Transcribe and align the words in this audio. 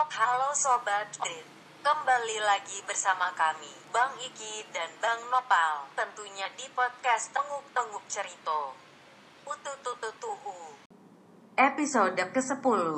Halo, 0.00 0.48
Sobat 0.56 1.12
Grid. 1.20 1.44
Kembali 1.84 2.40
lagi 2.40 2.80
bersama 2.88 3.36
kami, 3.36 3.68
Bang 3.92 4.16
Iki 4.16 4.72
dan 4.72 4.88
Bang 4.96 5.28
Nopal. 5.28 5.92
Tentunya 5.92 6.48
di 6.56 6.64
podcast 6.72 7.28
Tenguk-Tenguk 7.36 8.08
Cerito. 8.08 8.72
Ututututuhu. 9.44 10.80
Episode 11.52 12.16
ke-10. 12.32 12.96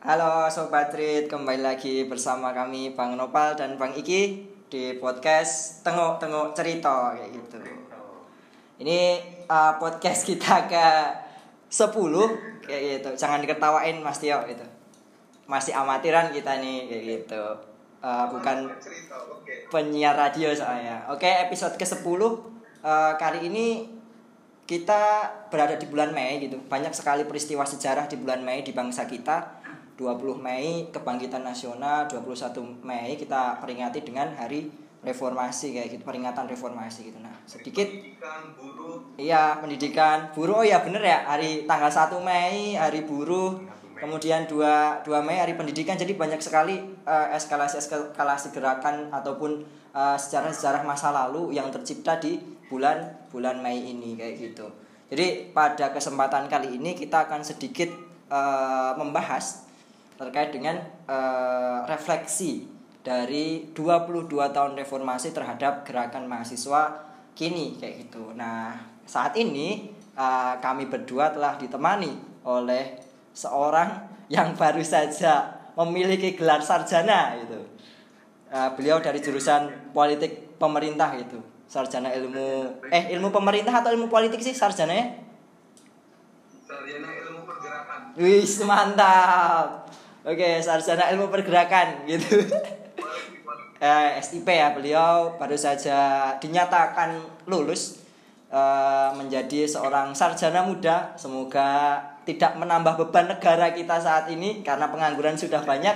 Halo 0.00 0.48
Sobat 0.48 0.96
Rit, 0.96 1.28
kembali 1.28 1.60
lagi 1.60 2.08
bersama 2.08 2.56
kami 2.56 2.96
Bang 2.96 3.20
Nopal 3.20 3.52
dan 3.52 3.76
Bang 3.76 3.92
Iki 3.92 4.22
di 4.72 4.96
podcast 4.96 5.84
Tengok-Tengok 5.84 6.56
Cerita 6.56 7.20
kayak 7.20 7.36
gitu. 7.36 7.60
Ini 8.80 9.00
uh, 9.44 9.76
podcast 9.76 10.24
kita 10.24 10.64
ke 10.64 10.86
10 11.70 12.66
kayak 12.66 12.82
gitu. 13.00 13.10
Jangan 13.18 13.42
diketawain 13.42 13.98
Mas 14.02 14.18
Tio 14.22 14.38
gitu. 14.46 14.66
Masih 15.46 15.74
amatiran 15.74 16.30
kita 16.30 16.58
nih 16.58 16.86
kayak 16.90 17.04
gitu. 17.04 17.42
Uh, 18.02 18.28
bukan 18.30 18.70
penyiar 19.72 20.14
radio 20.14 20.54
soalnya. 20.54 21.06
Oke, 21.10 21.26
episode 21.26 21.74
ke-10 21.74 22.22
uh, 22.22 23.12
kali 23.18 23.50
ini 23.50 23.96
kita 24.66 25.30
berada 25.50 25.78
di 25.78 25.86
bulan 25.86 26.10
Mei 26.10 26.42
gitu. 26.42 26.58
Banyak 26.66 26.90
sekali 26.94 27.22
peristiwa 27.22 27.62
sejarah 27.62 28.10
di 28.10 28.18
bulan 28.18 28.42
Mei 28.42 28.66
di 28.66 28.74
bangsa 28.74 29.06
kita. 29.06 29.62
20 29.96 30.44
Mei 30.44 30.92
kebangkitan 30.92 31.40
nasional, 31.40 32.04
21 32.04 32.84
Mei 32.84 33.16
kita 33.16 33.56
peringati 33.64 34.04
dengan 34.04 34.28
hari 34.36 34.68
reformasi 35.06 35.70
kayak 35.70 35.88
gitu, 35.94 36.02
peringatan 36.02 36.50
reformasi 36.50 37.14
gitu. 37.14 37.22
Nah, 37.22 37.30
sedikit 37.46 37.86
pendidikan 37.86 38.42
buruh 38.58 38.98
Iya, 39.14 39.62
pendidikan 39.62 40.18
buruh. 40.34 40.60
Oh 40.60 40.66
ya 40.66 40.82
bener 40.82 41.06
ya, 41.06 41.22
hari 41.22 41.62
tanggal 41.62 41.86
1 41.86 42.18
Mei 42.26 42.74
hari 42.74 43.06
buruh. 43.06 43.62
Kemudian 43.96 44.44
2 44.44 45.06
2 45.06 45.24
Mei 45.24 45.38
hari 45.38 45.54
pendidikan. 45.54 45.94
Jadi 45.94 46.18
banyak 46.18 46.42
sekali 46.42 46.82
eh, 47.06 47.28
eskalasi-eskalasi 47.38 48.50
gerakan 48.50 49.14
ataupun 49.14 49.62
eh, 49.94 50.16
sejarah-sejarah 50.18 50.82
masa 50.82 51.14
lalu 51.14 51.54
yang 51.54 51.70
tercipta 51.70 52.18
di 52.18 52.42
bulan 52.66 53.30
bulan 53.30 53.62
Mei 53.62 53.78
ini 53.78 54.18
kayak 54.18 54.34
gitu. 54.36 54.66
Jadi 55.06 55.54
pada 55.54 55.94
kesempatan 55.94 56.50
kali 56.50 56.82
ini 56.82 56.98
kita 56.98 57.30
akan 57.30 57.46
sedikit 57.46 57.88
eh, 58.26 58.92
membahas 58.98 59.64
terkait 60.18 60.50
dengan 60.50 60.82
eh, 61.06 61.78
refleksi 61.86 62.75
dari 63.06 63.70
22 63.70 64.26
tahun 64.50 64.74
reformasi 64.74 65.30
terhadap 65.30 65.86
gerakan 65.86 66.26
mahasiswa 66.26 67.06
kini 67.38 67.78
kayak 67.78 68.10
gitu. 68.10 68.34
Nah, 68.34 68.74
saat 69.06 69.38
ini 69.38 69.94
uh, 70.18 70.58
kami 70.58 70.90
berdua 70.90 71.30
telah 71.30 71.54
ditemani 71.54 72.42
oleh 72.42 72.98
seorang 73.30 74.02
yang 74.26 74.58
baru 74.58 74.82
saja 74.82 75.54
memiliki 75.78 76.34
gelar 76.34 76.58
sarjana 76.58 77.38
gitu. 77.46 77.62
Uh, 78.50 78.74
beliau 78.74 78.98
dari 78.98 79.22
jurusan 79.22 79.70
politik 79.94 80.58
pemerintah 80.58 81.14
gitu. 81.14 81.38
Sarjana 81.70 82.10
ilmu 82.10 82.82
eh 82.90 83.14
ilmu 83.14 83.30
pemerintah 83.30 83.86
atau 83.86 83.94
ilmu 83.94 84.10
politik 84.10 84.42
sih 84.42 84.54
sarjananya? 84.54 85.22
sarjana 86.66 87.10
ilmu 87.22 87.46
pergerakan 87.46 88.00
Wih, 88.18 88.46
mantap. 88.66 89.86
Oke, 90.26 90.58
sarjana 90.58 91.06
ilmu 91.14 91.30
pergerakan 91.30 92.02
gitu. 92.10 92.42
eh, 93.80 94.20
SIP 94.20 94.48
ya 94.48 94.72
beliau 94.72 95.36
baru 95.36 95.56
saja 95.56 96.32
dinyatakan 96.40 97.20
lulus 97.48 98.00
eh, 98.48 99.10
menjadi 99.16 99.68
seorang 99.68 100.16
sarjana 100.16 100.64
muda. 100.64 101.12
Semoga 101.20 102.00
tidak 102.26 102.58
menambah 102.58 103.06
beban 103.06 103.30
negara 103.30 103.70
kita 103.70 104.00
saat 104.02 104.32
ini 104.32 104.64
karena 104.66 104.90
pengangguran 104.90 105.36
sudah 105.38 105.62
banyak. 105.62 105.94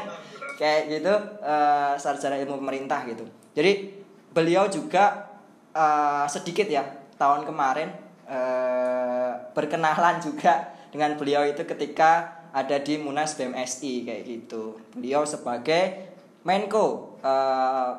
Kayak 0.61 0.83
gitu 0.93 1.15
eh, 1.41 1.93
sarjana 1.97 2.37
ilmu 2.37 2.61
pemerintah 2.61 3.05
gitu. 3.09 3.25
Jadi 3.57 3.97
beliau 4.31 4.69
juga 4.69 5.33
eh, 5.73 6.27
sedikit 6.29 6.69
ya 6.69 6.85
tahun 7.17 7.49
kemarin 7.49 7.89
eh, 8.29 9.33
berkenalan 9.57 10.21
juga 10.21 10.77
dengan 10.91 11.15
beliau 11.17 11.47
itu 11.47 11.63
ketika 11.65 12.41
ada 12.51 12.83
di 12.83 12.99
Munas 12.99 13.39
BMSI 13.39 14.07
kayak 14.07 14.23
gitu. 14.27 14.79
Beliau 14.95 15.23
sebagai 15.23 16.10
Menko 16.45 17.17
eh, 17.21 17.91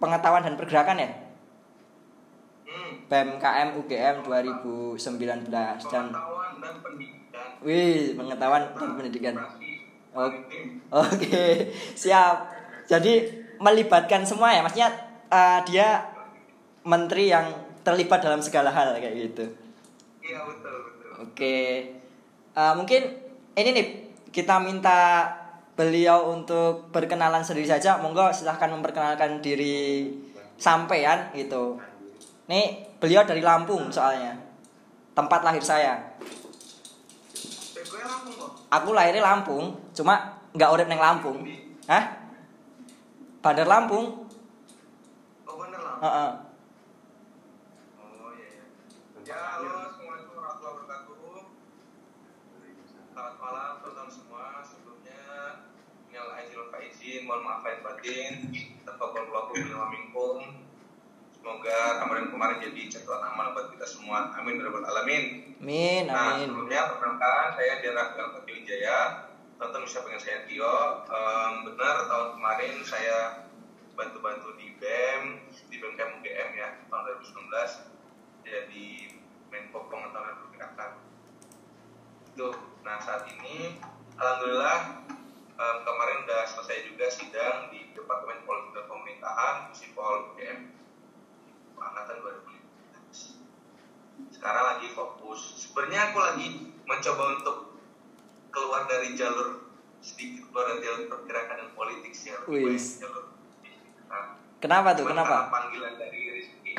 pengetahuan 0.00 0.44
dan 0.44 0.56
pergerakan 0.56 1.04
ya? 1.04 1.10
Hmm. 2.64 2.92
BMKM 3.10 3.68
UGM 3.76 4.16
2019 4.24 5.50
dan 5.50 6.74
pendidikan. 6.80 7.42
Wih 7.60 8.16
pengetahuan 8.16 8.62
dan 8.72 8.90
pendidikan. 8.96 9.34
Oh. 10.10 10.26
maritim. 10.26 10.80
oke 10.90 11.44
siap. 11.92 12.50
Jadi 12.88 13.28
melibatkan 13.60 14.24
semua 14.24 14.56
ya? 14.56 14.64
Maksudnya 14.64 14.90
eh, 15.28 15.60
dia 15.68 15.88
menteri 16.84 17.28
yang 17.28 17.52
terlibat 17.84 18.24
dalam 18.24 18.40
segala 18.40 18.72
hal 18.72 18.96
kayak 18.96 19.16
gitu? 19.28 19.44
Iya 20.24 20.40
betul 20.48 20.76
betul. 20.88 21.10
Oke. 21.28 21.56
Eh, 22.56 22.72
mungkin 22.76 23.02
ini 23.54 23.70
nih 23.76 23.86
kita 24.30 24.62
minta 24.62 25.28
beliau 25.80 26.36
untuk 26.36 26.92
berkenalan 26.92 27.40
sendiri 27.40 27.64
saja 27.64 27.96
monggo 27.96 28.28
silahkan 28.36 28.68
memperkenalkan 28.68 29.40
diri 29.40 30.12
sampean 30.60 31.32
gitu. 31.32 31.80
Nih 32.52 32.84
beliau 33.00 33.24
dari 33.24 33.40
Lampung 33.40 33.88
soalnya. 33.88 34.36
Tempat 35.16 35.40
lahir 35.40 35.64
saya. 35.64 35.96
Aku 38.68 38.92
lahirnya 38.92 39.24
Lampung 39.24 39.72
cuma 39.96 40.36
nggak 40.52 40.68
urip 40.68 40.86
neng 40.92 41.00
Lampung. 41.00 41.48
Hah? 41.88 42.20
Bandar 43.40 43.64
Lampung? 43.64 44.28
Oh 46.00 46.08
oh 46.08 46.32
iya 48.32 48.48
iya 48.56 48.64
ya 49.28 49.36
halo 49.36 49.84
assalamualaikum 49.84 50.32
warahmatullahi 50.32 50.80
wabarakatuh 50.80 51.44
selamat 53.12 53.36
malam 53.36 53.84
teman-teman 53.84 54.08
semua 54.08 54.64
sebelumnya 54.64 55.20
minal 56.08 56.32
aizin 56.40 56.56
wal 56.56 56.72
faizin 56.72 57.19
mohon 57.30 57.46
maaf 57.46 57.62
lahir 57.62 57.78
batin 57.86 58.50
minna 58.50 59.78
wa 59.78 59.86
minkum 59.86 60.50
semoga 61.30 62.02
Ramadan 62.02 62.34
kemarin 62.34 62.58
jadi 62.58 62.90
catatan 62.90 63.22
amal 63.22 63.54
buat 63.54 63.70
kita 63.70 63.86
semua 63.86 64.34
amin 64.34 64.58
ya 64.58 64.66
rabbal 64.66 64.82
alamin 64.82 65.54
Amin 65.62 66.10
Nah, 66.10 66.40
amin 66.40 66.50
sebelumnya 66.50 66.90
perkenalkan 66.90 67.54
saya 67.54 67.78
Dian 67.78 67.92
Rafael 67.92 68.32
Fatih 68.32 68.54
Wijaya. 68.64 69.28
Tonton 69.60 69.84
bisa 69.84 70.00
pengen 70.00 70.16
saya 70.16 70.48
Tio. 70.48 71.04
Em, 71.04 71.52
benar 71.68 72.08
tahun 72.08 72.28
kemarin 72.40 72.74
saya 72.80 73.44
bantu-bantu 73.92 74.56
di 74.56 74.72
BEM, 74.80 75.44
di 75.68 75.76
BEM 75.76 76.00
UGM 76.00 76.50
ya, 76.56 76.68
tahun 76.88 77.02
2019 77.20 77.92
jadi 78.40 78.88
Menko 79.52 79.84
Pengetahuan 79.92 80.40
Pergerakan. 80.48 80.90
Itu. 82.32 82.48
Nah, 82.88 82.96
saat 83.04 83.28
ini 83.28 83.76
alhamdulillah 84.16 85.04
em, 85.60 85.76
kemarin 85.84 86.24
udah 86.24 86.40
selesai 86.48 86.88
juga 86.88 87.06
sidang 87.12 87.68
di 87.68 87.92
Departemen 87.92 88.48
Politik 88.48 88.72
dan 88.72 88.84
Pemerintahan 88.88 89.56
Sipol 89.76 90.32
UGM 90.32 90.72
angkatan 91.80 92.16
2015 92.24 93.40
sekarang 94.36 94.64
lagi 94.76 94.88
fokus. 94.92 95.56
Sebenarnya 95.56 96.12
aku 96.12 96.18
lagi 96.20 96.46
mencoba 96.84 97.40
untuk 97.40 97.56
keluar 98.52 98.84
dari 98.88 99.14
jalur 99.14 99.70
sedikit 100.00 100.48
keluar 100.48 100.74
dari 100.74 100.80
jalur 100.80 101.04
pergerakan 101.12 101.56
dan 101.60 101.70
politik 101.76 102.12
sih 102.16 102.32
jalur 102.32 103.30
nah, 104.08 104.40
kenapa 104.58 104.96
tuh? 104.96 105.06
Kenapa? 105.06 105.52
panggilan 105.52 105.94
dari 106.00 106.20
Rizky. 106.40 106.72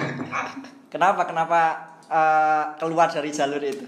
Kenapa? 0.92 1.22
Kenapa 1.30 1.62
eh, 2.10 2.66
keluar 2.82 3.08
dari 3.08 3.30
jalur 3.32 3.62
itu 3.62 3.86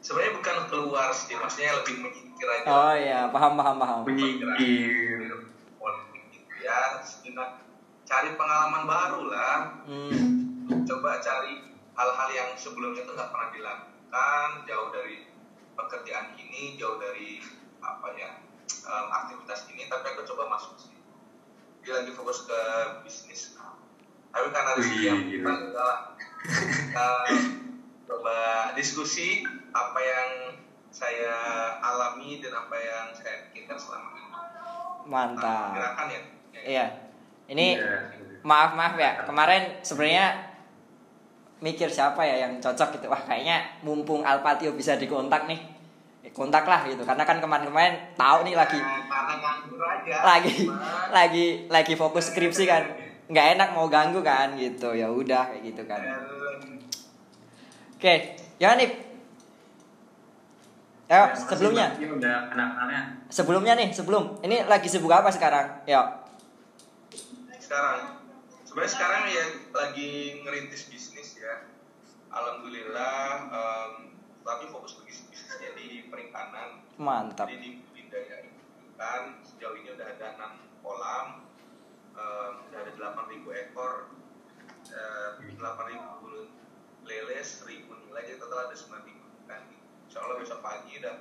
sebenarnya 0.00 0.32
bukan 0.40 0.56
keluar 0.72 1.08
sih 1.12 1.36
maksudnya 1.36 1.76
lebih 1.80 2.00
menyingkir 2.00 2.48
aja. 2.48 2.66
Oh 2.68 2.94
iya 2.96 3.20
paham 3.28 3.52
paham 3.60 3.76
paham. 3.76 3.98
Menyingkir. 4.08 5.44
Politik 5.76 6.22
gitu 6.32 6.54
ya 6.64 7.04
sejenak 7.04 7.60
cari 8.08 8.34
pengalaman 8.34 8.84
baru 8.88 9.20
lah. 9.28 9.58
Hmm. 9.86 10.86
coba 10.86 11.18
cari 11.18 11.66
hal-hal 11.98 12.28
yang 12.30 12.50
sebelumnya 12.54 13.02
itu 13.02 13.12
nggak 13.12 13.30
pernah 13.34 13.50
dilakukan 13.50 14.48
jauh 14.70 14.88
dari 14.94 15.26
pekerjaan 15.74 16.38
ini 16.38 16.78
jauh 16.78 16.98
dari 17.02 17.42
apa 17.82 18.06
ya 18.14 18.38
em, 18.70 19.06
aktivitas 19.10 19.66
ini 19.74 19.90
tapi 19.90 20.04
aku 20.14 20.22
coba 20.30 20.56
masuk 20.56 20.78
sih. 20.78 20.94
Dia 21.82 22.02
lagi 22.02 22.14
fokus 22.14 22.46
ke 22.46 22.60
bisnis. 23.04 23.58
Tapi 24.30 24.46
karena 24.54 24.78
rezeki 24.78 25.00
yang 25.02 25.20
Kita 25.26 27.08
coba 28.06 28.38
diskusi 28.78 29.42
apa 29.70 29.98
yang 29.98 30.28
saya 30.90 31.34
alami 31.78 32.42
dan 32.42 32.52
apa 32.52 32.74
yang 32.74 33.06
saya 33.10 33.46
pikirkan 33.46 33.78
selama 33.78 34.08
ini. 34.10 34.22
Nah, 34.22 34.42
mantap 35.06 35.70
gerakan 35.72 36.06
ya? 36.08 36.20
Iya. 36.60 36.86
Ini 37.46 37.66
maaf 38.42 38.74
maaf 38.74 38.94
ya. 38.94 39.22
Kemarin 39.22 39.80
sebenarnya 39.80 40.26
mikir 41.60 41.86
siapa 41.86 42.22
ya 42.22 42.44
yang 42.44 42.58
cocok 42.58 42.98
gitu. 42.98 43.06
Wah 43.06 43.20
kayaknya 43.20 43.80
mumpung 43.80 44.22
Alpatio 44.22 44.72
bisa 44.72 44.94
dikontak 44.94 45.46
nih. 45.46 45.60
Eh, 46.20 46.30
kontak 46.30 46.64
lah 46.64 46.84
gitu. 46.84 47.02
Karena 47.02 47.22
kan 47.22 47.38
kemarin-kemarin 47.38 48.14
tahu 48.14 48.44
nih 48.44 48.54
lagi 48.54 48.78
Nah, 48.78 49.26
aja. 49.90 50.16
lagi 50.22 50.54
Cuma- 50.62 51.10
lagi 51.10 51.46
lagi 51.66 51.94
fokus 51.94 52.30
skripsi 52.30 52.64
kan. 52.64 52.84
nggak 53.30 53.54
enak 53.54 53.68
mau 53.72 53.86
ganggu 53.86 54.20
kan 54.20 54.58
gitu. 54.58 54.90
Ya 54.90 55.06
udah 55.06 55.46
kayak 55.46 55.62
gitu 55.64 55.82
kan. 55.86 56.02
Oke 57.94 58.14
ya 58.58 58.74
nih 58.74 58.88
ya 61.10 61.34
sebelumnya. 61.34 61.86
Ini 61.98 62.06
udah 62.14 62.36
kenal-kenalnya. 62.54 63.02
sebelumnya 63.26 63.74
nih 63.74 63.90
sebelum. 63.90 64.38
Ini 64.46 64.70
lagi 64.70 64.86
sibuk 64.86 65.10
apa 65.10 65.26
sekarang? 65.34 65.82
Ya. 65.82 66.22
Sekarang. 67.58 68.22
Sebenarnya 68.62 68.92
sekarang 68.94 69.22
ya 69.26 69.44
lagi 69.74 70.38
ngerintis 70.46 70.86
bisnis 70.86 71.34
ya. 71.34 71.66
Alhamdulillah 72.30 73.50
em, 73.50 74.14
tapi 74.46 74.70
fokus 74.70 75.02
ke 75.02 75.10
bisnis 75.10 75.26
bisnisnya 75.34 75.74
di 75.74 76.06
perikanan. 76.06 76.86
Mantap. 76.94 77.50
Jadi 77.50 77.58
di 77.58 77.70
budidaya 77.82 78.46
ikan 78.94 79.42
sejauh 79.42 79.74
ini 79.82 79.90
udah 79.90 80.06
ada 80.14 80.26
enam 80.38 80.52
kolam. 80.86 81.42
Em, 82.14 82.52
udah 82.70 82.78
ada 82.86 82.92
8.000 82.94 83.50
ekor. 83.66 84.14
Eh, 84.86 85.58
8.000 85.58 87.02
lele 87.02 87.38
1.000 87.42 87.98
nilai. 88.06 88.22
Jadi 88.30 88.38
total 88.38 88.70
ada 88.70 88.76
9.000 88.78 89.10
ikan 89.10 89.19
insya 90.10 90.26
Allah 90.26 90.42
besok 90.42 90.58
pagi 90.58 90.98
udah 90.98 91.14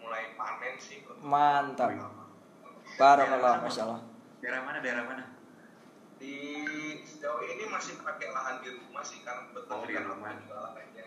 mulai 0.00 0.32
panen 0.32 0.80
sih 0.80 1.04
mantap. 1.20 1.92
Barakallah 2.96 3.60
masya 3.60 3.84
Allah. 3.84 4.00
Daerah 4.40 4.60
mana? 4.64 4.78
Daerah 4.80 5.04
mana? 5.04 5.24
di 6.22 6.38
sejauh 7.02 7.42
ini 7.42 7.66
masih 7.66 7.98
pakai 7.98 8.30
lahan 8.30 8.62
di 8.62 8.70
rumah 8.78 9.02
sih 9.02 9.26
karena 9.26 9.50
betul 9.50 9.74
Oh, 9.74 9.82
kan 9.82 10.06
rumah. 10.06 10.30
juga 10.38 10.54
lahannya 10.70 11.04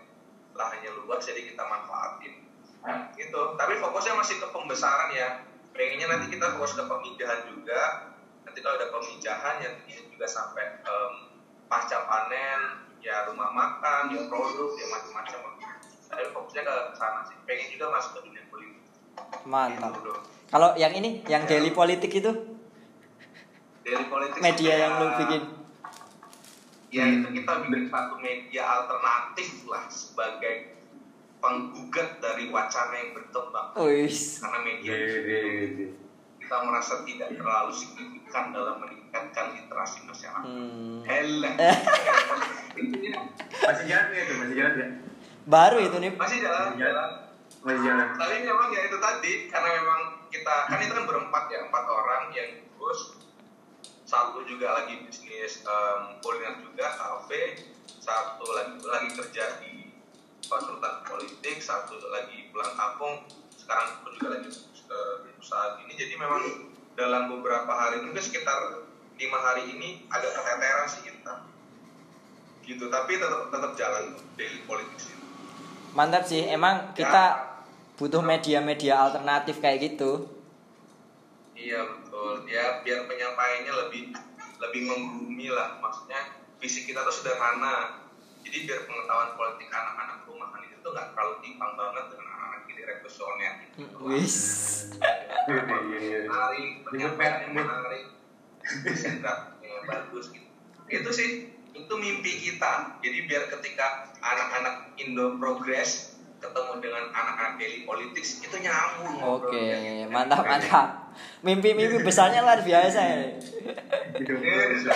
lahannya 0.51 0.89
luas 0.91 1.23
jadi 1.23 1.55
kita 1.55 1.63
manfaatin. 1.63 2.33
Gitu. 3.15 3.41
Tapi 3.55 3.73
fokusnya 3.79 4.13
masih 4.19 4.43
ke 4.43 4.47
pembesaran 4.51 5.09
ya. 5.15 5.47
Pengennya 5.71 6.11
nanti 6.11 6.35
kita 6.35 6.59
fokus 6.59 6.75
ke 6.75 6.83
pemijahan 6.83 7.47
juga. 7.47 8.11
Nanti 8.43 8.59
kalau 8.59 8.75
ada 8.75 8.91
pemijahan 8.91 9.55
ya 9.63 9.69
ini 9.87 10.03
juga 10.11 10.27
sampai 10.27 10.83
em, 10.83 11.13
pasca 11.71 12.03
panen 12.03 12.59
ya 12.99 13.23
rumah 13.31 13.55
makan 13.55 14.11
ya 14.11 14.27
produk 14.27 14.69
ya 14.75 14.85
macam-macam 14.91 15.39
tapi 16.15 16.31
fokusnya 16.31 16.63
ke 16.63 16.73
sana 16.95 17.19
sih 17.27 17.35
pengen 17.43 17.67
juga 17.75 17.91
masuk 17.91 18.11
ke 18.15 18.19
dunia 18.25 18.43
politik 18.47 18.79
mantap 19.43 19.91
gitu, 19.99 20.13
kalau 20.47 20.71
yang 20.79 20.95
ini 20.95 21.19
yang 21.27 21.43
daily 21.45 21.69
politik 21.69 22.09
itu 22.09 22.31
Daily 23.85 24.09
Politics 24.09 24.41
media 24.41 24.65
itu 24.65 24.81
yang 24.81 24.89
ya- 24.89 24.97
lu 24.97 25.07
bikin 25.21 25.41
ya 26.89 27.05
itu 27.11 27.27
kita 27.37 27.51
bikin 27.61 27.83
satu 27.91 28.15
media 28.17 28.63
alternatif 28.65 29.49
lah 29.69 29.83
sebagai 29.85 30.73
penggugat 31.37 32.17
dari 32.17 32.49
wacana 32.49 32.95
yang 32.97 33.11
berkembang 33.13 33.77
karena 34.41 34.59
media 34.65 34.89
Gede. 34.95 35.41
kita 36.41 36.55
merasa 36.65 37.05
tidak 37.05 37.29
terlalu 37.29 37.69
signifikan 37.69 38.49
dalam 38.49 38.81
meningkatkan 38.81 39.53
literasi 39.53 40.01
masyarakat. 40.05 40.45
Hmm. 40.45 41.01
Hele. 41.05 41.51
Masih 43.65 43.85
jalan 43.89 44.07
ya 44.13 44.21
tuh? 44.25 44.35
Masih 44.41 44.55
jalan 44.57 44.73
ya? 44.77 44.87
Baru 45.45 45.77
itu 45.77 45.97
nih 46.01 46.11
masih 46.17 46.41
jalan, 46.41 46.73
jalan. 46.75 47.09
Masih 47.61 47.81
jalan. 47.85 48.07
Tapi 48.17 48.35
memang 48.41 48.69
ya 48.73 48.81
itu 48.89 48.97
tadi 48.97 49.33
karena 49.49 49.69
memang 49.77 50.01
kita 50.33 50.55
kan 50.69 50.79
itu 50.81 50.93
kan 50.93 51.05
berempat 51.05 51.43
ya 51.53 51.59
empat 51.69 51.85
orang 51.85 52.23
yang 52.33 52.49
terus 52.65 53.17
satu 54.05 54.45
juga 54.45 54.73
lagi 54.73 55.05
bisnis 55.05 55.65
em, 55.65 56.17
kuliner 56.21 56.61
juga 56.61 56.85
kafe. 56.97 57.61
Satu 57.85 58.45
lagi 58.53 58.77
lagi 58.85 59.09
kerja 59.17 59.61
di 59.61 59.89
konsultan 60.45 61.01
politik 61.05 61.57
satu 61.61 61.97
lagi 62.09 62.49
pulang 62.49 62.73
kampung. 62.73 63.25
Sekarang 63.53 64.01
pun 64.01 64.13
juga 64.17 64.37
lagi 64.37 64.49
eh, 64.89 65.13
di 65.25 65.29
usaha 65.37 65.77
ini. 65.85 65.93
Jadi 65.93 66.13
memang 66.17 66.41
dalam 66.97 67.29
beberapa 67.33 67.69
hari 67.69 68.01
mungkin 68.01 68.21
sekitar 68.21 68.81
lima 69.15 69.39
hari 69.41 69.73
ini 69.73 70.05
agak 70.09 70.37
keteteran 70.37 70.87
sih 70.89 71.01
kita. 71.05 71.33
Gitu 72.65 72.85
tapi 72.89 73.17
tetap 73.21 73.53
tetap 73.53 73.71
jalan 73.77 74.17
daily 74.37 74.61
politics 74.65 75.13
itu 75.13 75.24
mantap 75.95 76.27
sih 76.27 76.43
emang 76.45 76.91
kita 76.91 77.55
butuh 77.95 78.19
media-media 78.19 78.99
alternatif 78.99 79.63
kayak 79.63 79.95
gitu 79.95 80.35
Iya 81.55 81.79
betul. 81.87 82.43
Ya 82.51 82.83
biar 82.83 83.07
penyampaiannya 83.07 83.73
lebih 83.87 84.11
lebih 84.59 84.81
menggumi 84.91 85.47
lah. 85.49 85.79
Maksudnya 85.79 86.43
visi 86.59 86.83
kita 86.83 87.01
tuh 87.07 87.15
sederhana. 87.15 88.03
Jadi 88.43 88.67
biar 88.69 88.85
pengetahuan 88.85 89.33
politik 89.39 89.71
anak-anak 89.71 90.27
rumahan 90.29 90.61
itu 90.67 90.77
tuh 90.83 90.91
nggak 90.93 91.15
terlalu 91.15 91.35
timpang 91.41 91.73
banget 91.79 92.05
dengan 92.13 92.27
anak-anak 92.29 92.61
ini 92.69 92.81
revolusioner. 92.85 93.53
Gitu. 93.73 93.95
wis 94.05 94.37
Menarik, 95.45 96.71
penyampaiannya 96.89 97.49
menarik, 97.53 98.05
sendrapnya 98.97 99.77
bagus 99.85 100.33
gitu. 100.33 100.49
Itu 100.89 101.09
sih 101.13 101.54
itu 101.75 101.93
mimpi 101.93 102.31
kita. 102.41 102.97
Jadi 102.97 103.17
biar 103.25 103.43
ketika 103.49 103.85
anak-anak 104.17 104.95
Indo 104.95 105.35
Progress 105.35 106.15
ketemu 106.37 106.73
dengan 106.79 107.03
anak-anak 107.09 107.57
daily 107.57 107.83
politics 107.83 108.39
itu 108.39 108.55
nyambung. 108.55 109.17
oke 109.17 109.49
ngobrolnya. 109.49 110.05
mantap 110.07 110.43
mantap 110.45 110.87
mimpi-mimpi 111.41 111.99
besarnya 111.99 112.39
luar 112.39 112.61
biasa 112.61 112.99
ya 112.99 113.17
Iya, 114.15 114.61
gitu. 114.75 114.89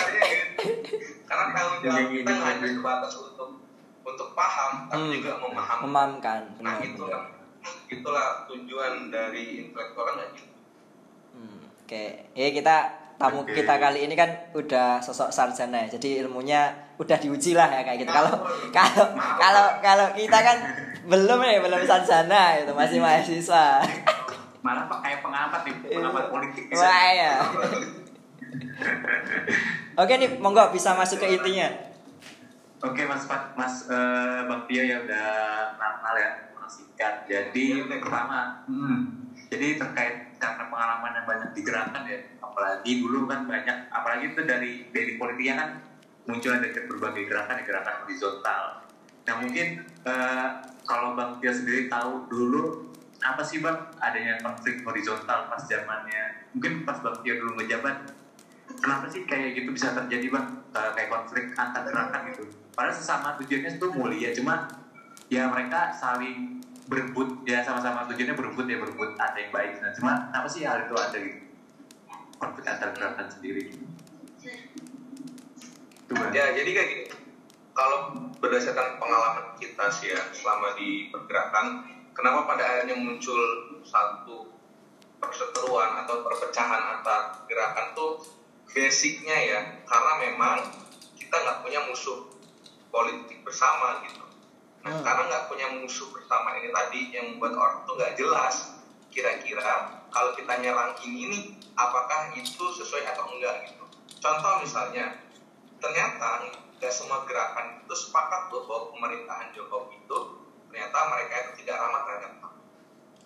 Karena 1.24 1.44
tanggung 1.50 1.80
jawab 1.82 2.06
kita 2.08 2.30
nggak 2.30 2.48
hanya 2.54 2.68
sebatas 2.68 3.12
untuk 3.16 3.50
untuk 4.00 4.28
paham, 4.32 4.86
tapi 4.86 5.00
Hmm. 5.00 5.12
juga 5.12 5.32
memahami. 5.38 5.80
memahamkan 5.84 6.40
Nah 6.60 6.76
itulah 6.78 7.22
benar. 7.26 7.88
itulah 7.88 8.26
tujuan 8.46 8.92
dari 9.08 9.42
intelektual 9.60 10.06
nggak 10.12 10.28
gitu. 10.32 10.54
Hmm, 11.32 11.58
oke 11.82 12.04
ya 12.32 12.48
kita 12.50 12.76
tamu 13.20 13.44
Oke. 13.44 13.52
kita 13.52 13.76
kali 13.76 14.08
ini 14.08 14.16
kan 14.16 14.32
udah 14.56 14.96
sosok 15.04 15.28
sarjana 15.28 15.84
ya 15.84 16.00
jadi 16.00 16.24
ilmunya 16.24 16.72
udah 16.96 17.20
diuji 17.20 17.52
lah 17.52 17.68
ya 17.68 17.84
kayak 17.84 18.00
gitu 18.00 18.12
kalau 18.16 18.32
kalau 18.72 19.06
kalau 19.36 19.66
kalau 19.84 20.06
kita 20.16 20.40
kan 20.40 20.56
belum 21.04 21.44
ya 21.44 21.60
belum 21.60 21.84
sarjana 21.84 22.56
itu 22.64 22.72
masih 22.72 22.96
mahasiswa 23.04 23.84
Malah 24.60 24.84
pak 24.92 25.00
kayak 25.00 25.24
pengamat 25.24 25.64
nih, 25.64 25.72
pengamat 25.88 26.28
politik. 26.28 26.68
bisa. 26.68 26.84
wah 26.84 27.08
ya 27.12 27.32
oke 30.00 30.12
nih 30.16 30.30
monggo 30.40 30.72
bisa 30.72 30.96
masuk 30.96 31.20
ke 31.20 31.36
intinya 31.36 31.68
Oke 32.80 33.04
Mas 33.04 33.28
Fat, 33.28 33.52
Mas 33.60 33.92
eh, 33.92 34.40
Bang 34.48 34.64
Tio 34.64 34.80
ya 34.80 35.04
udah 35.04 35.28
kenal 35.76 36.16
ya, 36.16 36.48
singkat. 36.64 37.28
Jadi 37.28 37.84
pertama, 38.00 38.64
hmm, 38.64 39.20
jadi 39.52 39.76
terkait 39.76 40.29
karena 40.40 40.64
pengalaman 40.72 41.12
yang 41.20 41.26
banyak 41.28 41.50
digerakkan 41.52 42.02
ya, 42.08 42.18
apalagi 42.40 42.92
dulu 43.04 43.28
kan 43.28 43.44
banyak, 43.44 43.76
apalagi 43.92 44.32
itu 44.32 44.42
dari 44.48 44.72
dari 44.88 45.12
politiknya 45.20 45.54
kan 45.60 45.70
muncul 46.24 46.56
dari 46.56 46.72
berbagai 46.88 47.22
gerakan, 47.28 47.60
ya, 47.60 47.64
gerakan 47.68 47.94
horizontal. 48.08 48.62
Nah 49.28 49.34
mungkin 49.36 49.66
eh, 49.84 50.48
kalau 50.88 51.12
Bang 51.14 51.38
Tio 51.38 51.52
sendiri 51.52 51.92
tahu 51.92 52.26
dulu 52.32 52.88
apa 53.20 53.44
sih 53.44 53.60
Bang 53.60 53.92
adanya 54.00 54.40
konflik 54.40 54.80
horizontal 54.80 55.52
pas 55.52 55.60
zamannya, 55.68 56.48
mungkin 56.56 56.88
pas 56.88 56.96
Bang 57.04 57.20
Tio 57.20 57.36
dulu 57.36 57.60
ngejabat, 57.60 58.08
kenapa 58.80 59.06
sih 59.12 59.28
kayak 59.28 59.60
gitu 59.60 59.76
bisa 59.76 59.92
terjadi 59.92 60.32
bang? 60.32 60.46
Eh, 60.70 60.90
kayak 60.96 61.10
konflik 61.12 61.44
antar 61.58 61.82
gerakan 61.84 62.32
gitu. 62.32 62.48
Padahal 62.72 62.94
sesama 62.96 63.36
tujuannya 63.36 63.76
itu 63.76 63.86
mulia 63.92 64.30
cuma 64.32 64.70
ya 65.26 65.46
mereka 65.50 65.94
saling 65.94 66.62
berebut 66.88 67.44
ya 67.44 67.60
sama-sama 67.60 68.08
tujuannya 68.08 68.34
berebut 68.38 68.66
ya 68.70 68.76
berebut 68.80 69.10
ada 69.18 69.36
yang 69.36 69.52
baik 69.52 69.82
nah 69.82 69.90
cuma 69.92 70.12
kenapa 70.30 70.46
sih 70.48 70.62
hal 70.64 70.86
itu 70.86 70.94
ada 70.96 71.18
gitu 71.18 71.40
konflik 72.40 72.64
antar 72.64 72.88
gerakan 72.96 73.26
sendiri 73.28 73.62
gitu 73.74 73.84
Ya 76.30 76.50
jadi 76.54 76.70
kayak 76.74 76.88
gini. 76.90 77.04
Kalau 77.70 78.18
berdasarkan 78.42 78.98
pengalaman 78.98 79.54
kita 79.62 79.86
sih 79.94 80.10
ya 80.10 80.20
selama 80.34 80.74
di 80.74 81.06
pergerakan, 81.10 81.86
kenapa 82.10 82.50
pada 82.50 82.62
akhirnya 82.66 82.98
muncul 82.98 83.38
satu 83.86 84.50
perseteruan 85.22 86.02
atau 86.02 86.26
perpecahan 86.26 86.98
antar 86.98 87.46
gerakan 87.46 87.94
tuh 87.94 88.12
basicnya 88.70 89.36
ya 89.38 89.60
karena 89.86 90.12
memang 90.18 90.58
kita 91.14 91.34
nggak 91.34 91.58
punya 91.62 91.80
musuh 91.86 92.26
politik 92.90 93.42
bersama 93.46 94.02
gitu. 94.06 94.22
Nah, 94.80 94.96
Hmm. 94.96 95.04
karena 95.04 95.22
nggak 95.28 95.44
punya 95.52 95.66
musuh 95.76 96.08
bersama 96.08 96.56
ini 96.56 96.72
tadi 96.72 97.00
yang 97.12 97.36
membuat 97.36 97.52
orang 97.52 97.78
tuh 97.84 97.94
nggak 98.00 98.16
jelas 98.16 98.80
kira-kira 99.12 100.00
kalau 100.08 100.32
kita 100.32 100.56
nyerang 100.56 100.96
ini 101.04 101.22
nih 101.28 101.44
apakah 101.76 102.32
itu 102.32 102.64
sesuai 102.80 103.04
atau 103.12 103.28
enggak 103.28 103.68
gitu. 103.68 103.84
Contoh 104.24 104.64
misalnya 104.64 105.20
ternyata 105.84 106.48
nggak 106.80 106.92
semua 106.92 107.28
gerakan 107.28 107.84
itu 107.84 107.92
sepakat 107.92 108.48
bahwa 108.48 108.88
pemerintahan 108.96 109.52
Jokowi 109.52 110.00
itu 110.00 110.18
ternyata 110.72 110.98
mereka 111.12 111.34
itu 111.44 111.50
tidak 111.60 111.76
ramah 111.76 112.00
terhadap 112.08 112.32
HAM. 112.40 112.54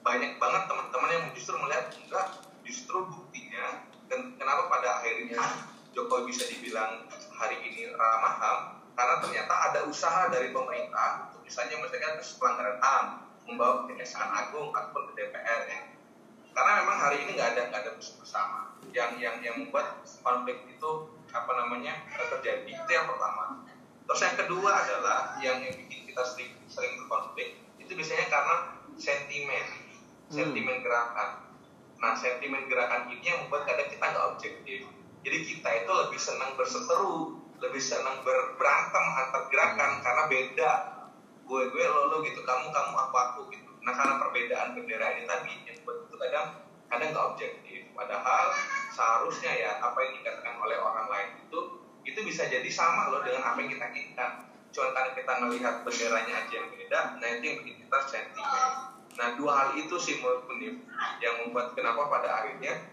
Banyak 0.03 0.33
banget 0.43 0.63
teman-teman 0.67 1.11
yang 1.13 1.25
justru 1.39 1.55
melihat 1.55 1.87
enggak, 1.95 2.27
justru 2.67 2.99
buktinya 3.07 3.87
kenapa 4.11 4.67
pada 4.67 4.99
akhirnya 4.99 5.39
Jokowi 5.95 6.35
bisa 6.35 6.51
dibilang 6.51 7.07
hari 7.39 7.63
ini 7.63 7.95
ramah 7.95 8.35
HAM 8.43 8.61
karena 8.95 9.15
ternyata 9.19 9.55
ada 9.71 9.81
usaha 9.91 10.31
dari 10.31 10.55
pemerintah 10.55 11.29
untuk 11.31 11.43
misalnya 11.43 11.83
misalkan 11.83 12.15
kasus 12.19 12.39
pelanggaran 12.39 12.79
HAM 12.79 13.07
membawa 13.45 13.85
ke 13.85 13.93
Kejaksaan 13.95 14.31
Agung 14.31 14.71
ataupun 14.73 15.13
ke 15.13 15.13
DPR 15.19 15.61
ya. 15.69 15.81
Karena 16.55 16.73
memang 16.87 16.97
hari 17.03 17.17
ini 17.27 17.31
nggak 17.35 17.49
ada 17.59 17.63
nggak 17.69 17.81
ada 17.83 17.91
musuh 17.99 18.15
bersama 18.23 18.79
yang 18.95 19.19
yang 19.19 19.43
yang 19.43 19.59
membuat 19.59 20.07
konflik 20.23 20.63
itu 20.71 20.91
apa 21.35 21.53
namanya 21.59 21.99
terjadi 22.15 22.71
itu 22.71 22.91
yang 22.95 23.07
pertama. 23.11 23.67
Terus 24.07 24.21
yang 24.23 24.37
kedua 24.39 24.71
adalah 24.71 25.19
yang 25.43 25.59
yang 25.67 25.75
bikin 25.75 26.07
kita 26.07 26.23
sering 26.23 26.55
sering 26.71 26.95
berkonflik 27.05 27.59
itu 27.83 27.93
biasanya 27.93 28.31
karena 28.31 28.57
sentimen, 28.95 29.67
sentimen 30.31 30.79
gerakan. 30.87 31.51
Nah 31.99 32.15
sentimen 32.15 32.71
gerakan 32.71 33.11
ini 33.11 33.27
yang 33.27 33.39
membuat 33.45 33.67
kadang 33.67 33.91
kita 33.91 34.05
nggak 34.07 34.27
objektif. 34.39 34.81
Jadi 35.25 35.39
kita 35.43 35.69
itu 35.83 35.91
lebih 35.91 36.21
senang 36.21 36.53
berseteru, 36.55 37.44
lebih 37.63 37.83
senang 37.83 38.23
ber, 38.27 38.59
berantem 38.59 39.05
antar 39.05 39.43
gerakan 39.51 39.91
karena 40.03 40.23
beda. 40.27 40.73
Gue 41.45 41.69
gue 41.69 41.85
lo 41.85 42.09
lo 42.09 42.17
gitu 42.25 42.41
kamu 42.41 42.73
kamu 42.73 42.93
aku 42.97 43.17
aku 43.17 43.41
gitu. 43.53 43.71
Nah 43.85 43.93
karena 43.93 44.17
perbedaan 44.17 44.73
bendera 44.73 45.07
ini 45.15 45.29
tadi 45.29 45.53
yang 45.69 45.79
buat 45.85 46.09
itu 46.09 46.17
kadang 46.17 46.47
kadang 46.89 47.09
nggak 47.13 47.27
objektif. 47.37 47.81
Padahal 47.93 48.55
seharusnya 48.91 49.53
ya 49.55 49.71
apa 49.79 49.99
yang 50.03 50.13
dikatakan 50.23 50.55
oleh 50.59 50.79
orang 50.81 51.07
lain 51.13 51.29
itu 51.45 51.61
itu 52.05 52.21
bisa 52.25 52.49
jadi 52.49 52.69
sama 52.69 53.13
loh 53.13 53.21
dengan 53.21 53.45
apa 53.45 53.59
yang 53.61 53.71
kita 53.77 53.87
inginkan. 53.93 54.31
Cuma 54.75 54.91
karena 54.91 55.11
kita 55.15 55.33
melihat 55.39 55.75
benderanya 55.87 56.35
aja 56.45 56.55
yang 56.59 56.69
beda 56.75 57.01
nah 57.23 57.29
itu 57.31 57.45
yang 57.47 57.59
bikin 57.63 57.77
kita 57.87 57.99
sentimen. 58.11 58.73
Nah 59.15 59.29
dua 59.39 59.53
hal 59.55 59.69
itu 59.79 59.95
sih 60.01 60.19
menurut 60.19 60.51
yang 61.23 61.35
membuat 61.47 61.79
kenapa 61.79 62.11
pada 62.11 62.43
akhirnya 62.43 62.91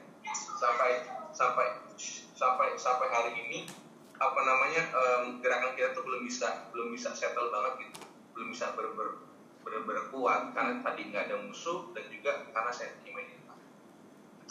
sampai 0.61 1.01
sampai 1.33 1.67
sampai 2.37 2.67
sampai 2.77 3.07
hari 3.09 3.31
ini 3.47 3.59
apa 4.21 4.39
namanya 4.45 4.81
um, 4.93 5.41
gerakan 5.41 5.73
kita 5.73 5.97
tuh 5.97 6.05
belum 6.05 6.21
bisa 6.21 6.69
belum 6.69 6.93
bisa 6.93 7.09
settle 7.17 7.49
banget 7.49 7.89
gitu. 7.89 8.05
Belum 8.37 8.53
bisa 8.53 8.77
ber, 8.77 8.93
ber, 8.93 9.17
ber, 9.65 9.73
berkuat 9.81 10.53
karena 10.53 10.77
tadi 10.85 11.09
nggak 11.09 11.25
ada 11.25 11.41
musuh 11.41 11.89
dan 11.97 12.05
juga 12.13 12.45
karena 12.53 12.69
sentimen 12.69 13.41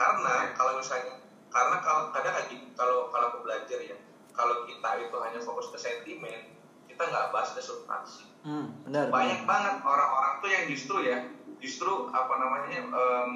karena 0.00 0.56
kalau 0.56 0.80
misalnya 0.80 1.20
karena 1.52 1.76
kalau 1.84 2.08
kadang 2.08 2.32
lagi 2.40 2.56
kalau 2.72 3.12
kalau 3.12 3.26
aku 3.28 3.38
belajar 3.44 3.84
ya 3.84 3.96
kalau 4.32 4.64
kita 4.64 4.88
itu 4.96 5.16
hanya 5.20 5.40
fokus 5.44 5.68
ke 5.68 5.76
sentimen 5.76 6.56
kita 6.88 7.02
nggak 7.04 7.28
bahas 7.32 7.52
ke 7.52 7.60
substansi. 7.60 8.24
Hmm, 8.40 8.72
benar, 8.88 9.12
banyak 9.12 9.44
benar. 9.44 9.48
banget 9.48 9.74
orang-orang 9.84 10.32
tuh 10.40 10.48
yang 10.48 10.64
justru 10.72 10.96
ya 11.04 11.18
justru 11.60 12.08
apa 12.08 12.34
namanya 12.40 12.80
um, 12.88 13.30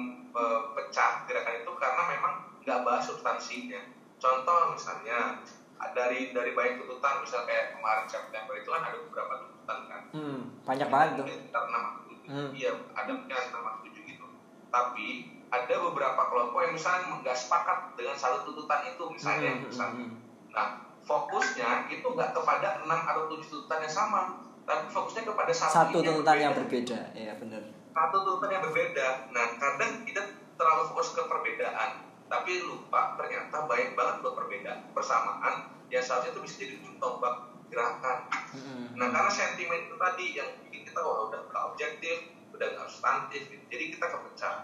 pecah 0.73 1.29
gerakan 1.29 1.61
itu 1.61 1.71
karena 1.77 2.03
memang 2.09 2.33
nggak 2.65 2.81
bahas 2.81 3.05
substansinya. 3.05 3.85
Contoh 4.17 4.73
misalnya 4.73 5.45
dari 5.93 6.31
dari 6.33 6.51
banyak 6.55 6.81
tuntutan 6.81 7.21
misal 7.21 7.45
kayak 7.45 7.77
kemarin 7.77 8.05
September 8.07 8.53
itu 8.55 8.69
kan 8.71 8.81
ada 8.81 8.97
beberapa 8.97 9.33
tuntutan 9.43 9.79
kan. 9.91 10.01
Hmm, 10.15 10.39
banyak 10.63 10.87
banget 10.89 11.09
tuh. 11.19 11.25
Sekitar 11.29 11.63
enam 11.69 11.83
Hmm. 12.25 12.49
iya 12.57 12.73
ada 12.97 13.13
mungkin 13.13 13.37
enam 13.37 13.85
tujuh 13.85 14.01
gitu. 14.01 14.25
Tapi 14.73 15.07
ada 15.53 15.75
beberapa 15.77 16.21
kelompok 16.25 16.59
yang 16.65 16.73
misalnya 16.73 17.21
nggak 17.21 17.37
sepakat 17.37 17.93
dengan 17.93 18.17
satu 18.17 18.49
tuntutan 18.49 18.81
itu 18.89 19.03
misalnya 19.13 19.51
Hmm, 19.53 19.59
hmm, 19.61 19.69
misalnya 19.69 20.05
hmm. 20.09 20.17
nah 20.49 20.67
fokusnya 21.05 21.69
itu 21.93 22.07
nggak 22.09 22.33
kepada 22.33 22.81
enam 22.81 22.99
atau 23.05 23.29
tujuh 23.29 23.45
tuntutan 23.45 23.85
yang 23.85 23.93
sama 23.93 24.21
tapi 24.65 24.89
fokusnya 24.89 25.21
kepada 25.29 25.53
satu, 25.53 25.73
satu 25.77 25.97
tuntutan 26.01 26.37
yang 26.41 26.53
berbeda. 26.57 26.97
berbeda 26.97 27.21
ya 27.21 27.33
benar 27.37 27.61
satu 27.95 28.17
tuntutan 28.27 28.49
yang 28.51 28.63
berbeda. 28.67 29.07
Nah 29.31 29.45
kadang 29.55 29.91
kita 30.03 30.21
terlalu 30.59 30.83
fokus 30.91 31.15
ke 31.15 31.21
perbedaan 31.23 31.89
tapi 32.35 32.59
lupa 32.67 33.15
ternyata 33.15 33.63
banyak 33.63 33.95
banget 33.95 34.15
loh 34.19 34.33
perbedaan 34.35 34.91
persamaan 34.91 35.71
yang 35.87 36.03
seharusnya 36.03 36.35
itu 36.35 36.41
bisa 36.43 36.55
jadi 36.59 36.73
ujung 36.83 36.97
tombak 36.99 37.35
gerakan 37.71 38.27
Hmm. 38.55 38.95
Nah 38.95 39.11
karena 39.11 39.27
sentimen 39.27 39.83
itu 39.83 39.99
tadi 39.99 40.25
yang 40.31 40.47
bikin 40.63 40.87
kita 40.87 41.03
wah 41.03 41.27
udah 41.27 41.43
nggak 41.51 41.63
objektif, 41.75 42.31
udah 42.55 42.63
nggak 42.71 42.87
substantif, 42.87 43.51
gitu. 43.51 43.63
jadi 43.67 43.83
kita 43.91 44.05
kepecah. 44.07 44.55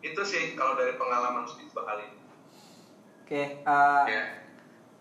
Itu 0.00 0.24
sih 0.24 0.56
kalau 0.56 0.80
dari 0.80 0.96
pengalaman 0.96 1.44
sedikit 1.44 1.84
bakal 1.84 2.00
ini. 2.00 2.16
oke 3.20 3.42
eh, 3.68 4.04
ya 4.08 4.24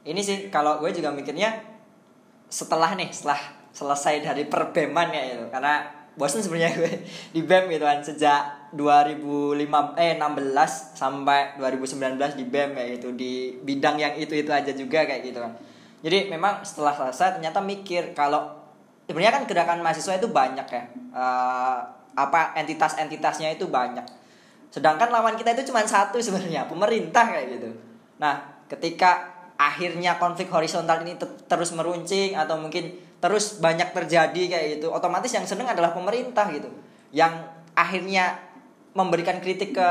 ini 0.05 0.21
sih 0.21 0.49
kalau 0.49 0.81
gue 0.81 0.89
juga 0.93 1.13
mikirnya 1.13 1.61
setelah 2.49 2.97
nih 2.97 3.09
setelah 3.13 3.39
selesai 3.71 4.25
dari 4.25 4.43
perbeman 4.49 5.13
ya 5.13 5.23
itu 5.37 5.45
karena 5.53 5.87
bosan 6.19 6.43
sebenarnya 6.43 6.75
gue 6.75 6.93
di 7.35 7.41
BEM 7.45 7.71
gitu 7.71 7.85
kan 7.85 7.99
sejak 8.01 8.41
2005 8.71 9.59
eh 9.99 10.15
16 10.15 10.95
sampai 10.95 11.59
2019 11.59 12.39
di 12.39 12.45
BEM 12.47 12.69
kayak 12.75 12.89
gitu. 12.99 13.07
Di 13.15 13.33
bidang 13.59 13.99
yang 13.99 14.13
itu 14.15 14.31
itu 14.31 14.51
aja 14.51 14.71
juga 14.71 15.03
kayak 15.03 15.21
gitu 15.27 15.39
kan. 15.43 15.53
Jadi 16.01 16.31
memang 16.31 16.63
setelah 16.63 16.95
selesai 16.95 17.37
ternyata 17.37 17.59
mikir 17.61 18.15
kalau 18.17 18.57
sebenarnya 19.05 19.37
kan 19.37 19.43
gerakan 19.45 19.79
mahasiswa 19.83 20.17
itu 20.17 20.31
banyak 20.31 20.67
ya. 20.67 20.83
Eh, 21.11 21.79
apa 22.15 22.55
entitas-entitasnya 22.59 23.55
itu 23.55 23.67
banyak. 23.67 24.03
Sedangkan 24.71 25.11
lawan 25.11 25.35
kita 25.35 25.51
itu 25.51 25.71
cuma 25.71 25.83
satu 25.83 26.19
sebenarnya 26.19 26.67
pemerintah 26.71 27.27
kayak 27.27 27.59
gitu. 27.59 27.69
Nah 28.19 28.63
ketika 28.71 29.31
akhirnya 29.59 30.15
konflik 30.17 30.47
horizontal 30.49 31.03
ini 31.03 31.19
te- 31.19 31.43
terus 31.45 31.75
meruncing 31.75 32.33
atau 32.33 32.57
mungkin 32.57 32.95
terus 33.21 33.61
banyak 33.61 33.93
terjadi 33.93 34.41
kayak 34.49 34.67
gitu 34.79 34.89
otomatis 34.89 35.29
yang 35.29 35.45
seneng 35.45 35.67
adalah 35.69 35.93
pemerintah 35.93 36.47
gitu. 36.49 36.71
Yang 37.11 37.45
akhirnya 37.75 38.50
memberikan 38.91 39.39
kritik 39.39 39.75
ke 39.75 39.89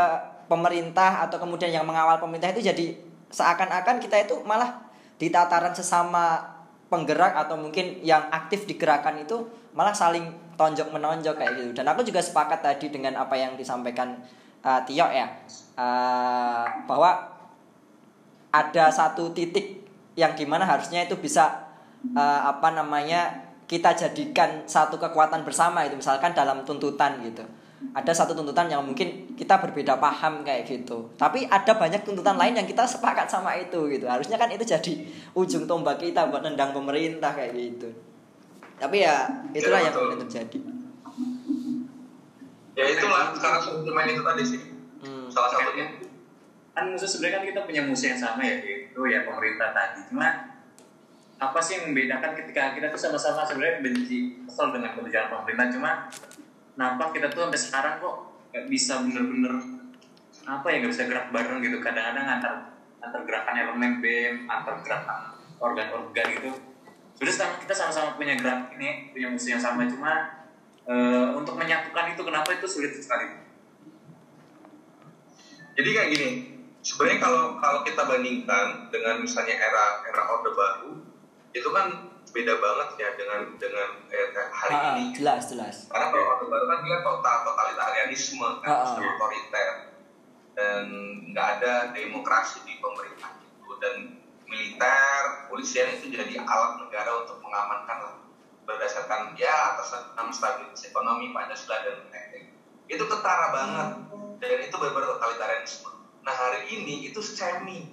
pemerintah 0.50 1.24
atau 1.24 1.38
kemudian 1.38 1.70
yang 1.70 1.86
mengawal 1.86 2.18
pemerintah 2.18 2.52
itu 2.52 2.66
jadi 2.66 2.86
seakan-akan 3.30 4.02
kita 4.02 4.26
itu 4.26 4.42
malah 4.42 4.82
di 5.16 5.30
tataran 5.30 5.72
sesama 5.72 6.42
penggerak 6.90 7.38
atau 7.38 7.54
mungkin 7.54 8.02
yang 8.02 8.26
aktif 8.34 8.66
di 8.66 8.74
gerakan 8.74 9.22
itu 9.22 9.46
malah 9.72 9.94
saling 9.94 10.26
tonjok 10.58 10.90
menonjok 10.90 11.38
kayak 11.38 11.52
gitu. 11.54 11.70
Dan 11.70 11.86
aku 11.86 12.02
juga 12.02 12.18
sepakat 12.18 12.60
tadi 12.66 12.90
dengan 12.90 13.14
apa 13.14 13.38
yang 13.38 13.54
disampaikan 13.54 14.18
uh, 14.66 14.80
Tio 14.84 15.06
ya 15.08 15.28
Uh, 15.80 16.84
bahwa 16.84 17.40
ada 18.52 18.92
satu 18.92 19.32
titik 19.32 19.80
yang 20.12 20.36
di 20.36 20.44
mana 20.44 20.68
harusnya 20.68 21.08
itu 21.08 21.16
bisa 21.16 21.72
uh, 22.12 22.40
apa 22.44 22.68
namanya 22.76 23.48
kita 23.64 23.96
jadikan 23.96 24.68
satu 24.68 25.00
kekuatan 25.00 25.40
bersama 25.40 25.88
itu 25.88 25.96
misalkan 25.96 26.36
dalam 26.36 26.68
tuntutan 26.68 27.16
gitu 27.24 27.48
ada 27.90 28.12
satu 28.12 28.36
tuntutan 28.36 28.68
yang 28.68 28.84
mungkin 28.84 29.34
kita 29.34 29.56
berbeda 29.58 29.96
paham 29.96 30.44
kayak 30.44 30.68
gitu. 30.68 31.10
Tapi 31.16 31.48
ada 31.48 31.72
banyak 31.74 32.04
tuntutan 32.04 32.36
lain 32.36 32.54
yang 32.54 32.68
kita 32.68 32.84
sepakat 32.84 33.26
sama 33.26 33.56
itu 33.56 33.88
gitu. 33.88 34.06
Harusnya 34.06 34.36
kan 34.36 34.52
itu 34.52 34.62
jadi 34.62 34.92
ujung 35.32 35.64
tombak 35.64 35.98
kita 35.98 36.28
buat 36.28 36.44
nendang 36.44 36.76
pemerintah 36.76 37.32
kayak 37.32 37.56
gitu. 37.56 37.88
Tapi 38.76 39.04
ya 39.04 39.28
itulah 39.56 39.80
Ya, 39.80 39.84
yang 39.88 39.94
kemudian 39.96 40.20
terjadi. 40.28 40.58
Ya 42.76 42.84
itulah. 42.88 43.24
Karena 43.36 43.58
sentimen 43.60 44.06
itu 44.08 44.22
tadi 44.24 44.44
sih. 44.44 44.60
Hmm. 45.00 45.32
salah 45.32 45.48
satunya. 45.48 45.88
kan 46.76 46.92
musuh 46.92 47.08
sebenarnya 47.08 47.40
kan 47.40 47.44
kita 47.48 47.60
punya 47.64 47.82
musuh 47.88 48.12
yang 48.12 48.20
sama 48.20 48.44
ya 48.44 48.60
yaitu 48.60 49.00
ya 49.08 49.24
pemerintah 49.24 49.72
tadi. 49.72 50.00
Cuma 50.12 50.28
apa 51.40 51.58
sih 51.58 51.80
yang 51.80 51.90
membedakan 51.90 52.36
ketika 52.36 52.76
kita 52.76 52.92
tuh 52.92 53.00
sama-sama 53.00 53.42
sebenarnya 53.48 53.80
benci 53.80 54.44
kesel 54.44 54.76
dengan 54.76 54.92
kebijakan 54.92 55.40
pemerintah? 55.40 55.66
Cuma 55.72 55.90
nampak 56.80 57.12
kita 57.12 57.28
tuh 57.28 57.44
sampai 57.44 57.60
sekarang 57.60 57.94
kok 58.00 58.16
nggak 58.50 58.66
bisa 58.72 59.04
bener-bener 59.04 59.54
apa 60.48 60.66
ya 60.72 60.76
nggak 60.80 60.92
bisa 60.96 61.04
gerak 61.04 61.28
bareng 61.28 61.60
gitu. 61.60 61.76
Kadang-kadang 61.84 62.26
antar 62.40 62.54
antar 63.04 63.20
gerakan 63.28 63.54
elemen 63.60 64.00
BEM 64.00 64.48
antar 64.48 64.80
gerakan 64.80 65.36
organ-organ 65.60 66.26
gitu. 66.40 66.50
Sudah 67.20 67.34
sama 67.36 67.54
kita 67.60 67.76
sama-sama 67.76 68.16
punya 68.16 68.40
gerak 68.40 68.72
ini 68.80 69.12
punya 69.12 69.28
musuh 69.28 69.52
yang 69.52 69.62
sama. 69.62 69.84
Cuma 69.84 70.40
eh, 70.88 71.28
untuk 71.36 71.60
menyatukan 71.60 72.16
itu 72.16 72.22
kenapa 72.24 72.48
itu 72.56 72.64
sulit 72.64 72.96
sekali? 72.96 73.28
Jadi 75.76 75.88
kayak 75.96 76.08
gini, 76.12 76.28
sebenarnya 76.80 77.18
kalau 77.22 77.42
kalau 77.60 77.80
kita 77.86 78.02
bandingkan 78.04 78.90
dengan 78.92 79.20
misalnya 79.20 79.54
era 79.56 80.04
era 80.04 80.22
orde 80.32 80.50
baru, 80.52 80.92
itu 81.52 81.68
kan 81.70 82.09
beda 82.30 82.54
banget 82.62 82.88
ya 82.98 83.08
dengan 83.18 83.40
dengan 83.58 83.88
era 84.10 84.44
hari 84.54 84.74
ah, 84.74 84.84
ini. 84.96 85.04
jelas 85.14 85.50
jelas. 85.50 85.76
Karena 85.90 86.06
kalau 86.14 86.24
orde 86.24 86.46
baru 86.46 86.64
kan 86.70 86.78
dia 86.86 86.98
total 87.02 87.36
totalitarianisme 87.46 88.48
kan, 88.62 88.68
sistem 88.86 89.04
otoriter. 89.18 89.70
Dan 90.54 90.84
nggak 91.30 91.46
ada 91.60 91.72
demokrasi 91.94 92.62
di 92.66 92.78
pemerintah 92.78 93.30
itu. 93.42 93.70
Dan 93.82 93.94
militer, 94.46 95.46
polisian 95.50 95.94
itu 95.94 96.10
jadi 96.10 96.42
alat 96.42 96.82
negara 96.86 97.22
untuk 97.22 97.38
mengamankan 97.42 98.22
berdasarkan 98.66 99.34
ya 99.34 99.74
atas 99.74 100.14
nama 100.14 100.30
stabilitas 100.30 100.86
ekonomi, 100.86 101.34
pancasila 101.34 101.82
dan 101.82 102.06
lain-lain. 102.06 102.54
Itu 102.86 103.04
ketara 103.10 103.46
banget. 103.50 103.88
Dan 104.38 104.58
itu 104.62 104.74
benar-benar 104.78 105.18
totalitarianisme. 105.18 105.90
Nah 106.22 106.34
hari 106.34 106.70
ini 106.70 107.10
itu 107.10 107.18
semi. 107.18 107.90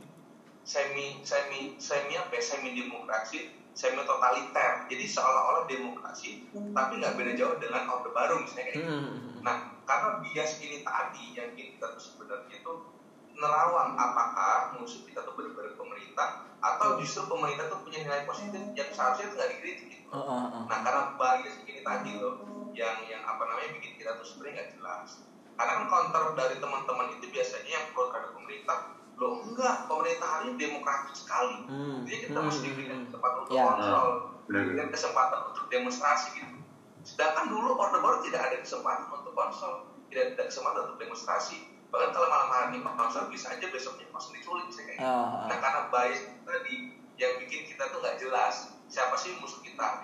Semi 0.67 1.24
semi 1.24 1.79
semi 1.79 2.20
apa 2.20 2.36
ya, 2.36 2.44
semi 2.44 2.75
demokrasi 2.75 3.67
semi 3.78 4.02
totaliter 4.02 4.90
jadi 4.90 5.06
seolah-olah 5.06 5.70
demokrasi 5.70 6.50
tapi 6.74 6.98
nggak 6.98 7.14
beda 7.14 7.32
jauh 7.38 7.56
dengan 7.62 7.86
orde 7.94 8.10
baru 8.10 8.42
misalnya 8.42 8.74
kayak 8.74 8.78
gitu. 8.82 8.90
Hmm. 8.90 9.46
Nah, 9.46 9.56
karena 9.86 10.10
bias 10.26 10.52
ini 10.66 10.82
tadi 10.82 11.24
yang 11.38 11.54
kita 11.54 11.86
tuh 11.94 12.02
sebenarnya 12.02 12.58
itu 12.58 12.74
nerawang 13.38 13.94
apakah 13.94 14.74
musuh 14.82 15.06
kita 15.06 15.22
tuh 15.22 15.38
benar-benar 15.38 15.78
pemerintah 15.78 16.42
atau 16.58 16.98
justru 16.98 17.30
pemerintah 17.30 17.70
tuh 17.70 17.86
punya 17.86 18.02
nilai 18.02 18.26
positif 18.26 18.58
yang 18.74 18.90
seharusnya 18.90 19.30
itu 19.30 19.36
nggak 19.38 19.52
dikritik 19.54 19.88
gitu. 19.94 20.10
Oh, 20.10 20.26
oh, 20.26 20.42
oh. 20.50 20.64
Nah, 20.66 20.78
karena 20.82 21.02
bias 21.14 21.56
ini 21.70 21.86
tadi 21.86 22.18
loh 22.18 22.42
yang 22.74 22.98
yang 23.06 23.22
apa 23.30 23.46
namanya 23.46 23.78
bikin 23.78 23.94
kita 24.02 24.18
tuh 24.18 24.26
sebenarnya 24.26 24.66
nggak 24.66 24.70
jelas 24.74 25.10
karena 25.58 25.74
kan 25.74 25.86
counter 25.90 26.24
dari 26.38 26.56
teman-teman 26.62 27.08
itu 27.18 27.26
biasanya 27.34 27.72
yang 27.74 27.86
pro 27.94 28.14
terhadap 28.14 28.32
pemerintah 28.38 28.78
loh 29.18 29.42
enggak 29.44 29.90
pemerintah 29.90 30.28
hari 30.30 30.46
ini 30.48 30.58
demokratis 30.60 31.26
sekali 31.26 31.58
Hmm. 31.66 32.06
jadi 32.06 32.18
kita 32.26 32.38
Hmm, 32.38 32.48
mesti 32.48 32.68
berikan 32.72 32.98
hmm. 33.02 33.06
kesempatan 33.10 33.38
untuk 33.42 33.54
Ya. 33.54 33.64
kontrol 33.66 34.10
Benar. 34.46 34.62
berikan 34.64 34.90
kesempatan 34.90 35.40
untuk 35.50 35.66
demonstrasi 35.68 36.28
gitu 36.34 36.56
sedangkan 37.02 37.46
dulu 37.48 37.70
orde 37.76 37.98
baru 37.98 38.18
tidak 38.22 38.42
ada 38.46 38.58
kesempatan 38.60 39.08
untuk 39.10 39.34
konsol 39.34 39.74
tidak 40.08 40.36
ada 40.36 40.44
kesempatan 40.46 40.82
untuk 40.86 41.00
demonstrasi 41.00 41.58
bahkan 41.88 42.12
kalau 42.12 42.28
malam 42.28 42.50
hari 42.52 42.78
konsol 42.84 43.32
bisa 43.32 43.48
aja 43.50 43.64
besoknya 43.68 44.06
langsung 44.12 44.36
diculik 44.36 44.68
saya 44.70 44.92
kayak 44.92 45.00
gitu. 45.00 45.08
Ah, 45.08 45.48
Nah 45.48 45.56
ah. 45.56 45.60
karena 45.64 45.82
bias 45.88 46.20
tadi 46.44 46.74
yang 47.16 47.34
bikin 47.40 47.64
kita 47.64 47.88
tuh 47.88 48.04
nggak 48.04 48.20
jelas 48.20 48.56
siapa 48.86 49.16
sih 49.16 49.40
musuh 49.40 49.64
kita. 49.64 50.04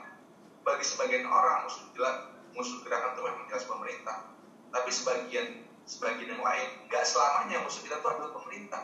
Bagi 0.63 0.79
sebagian 0.81 1.27
orang 1.27 1.67
musuh 1.67 1.83
jelas 1.91 2.23
musuh 2.55 2.79
gerakan 2.81 3.13
tuh 3.13 3.27
memang 3.27 3.51
jelas 3.51 3.67
pemerintah. 3.67 4.31
Tapi 4.71 4.89
sebagian 4.89 5.47
sebagian 5.83 6.29
yang 6.29 6.41
lain 6.41 6.87
nggak 6.87 7.03
selamanya 7.03 7.59
musuh 7.59 7.83
kita 7.83 7.99
tuh 7.99 8.09
adalah 8.09 8.31
pemerintah. 8.31 8.83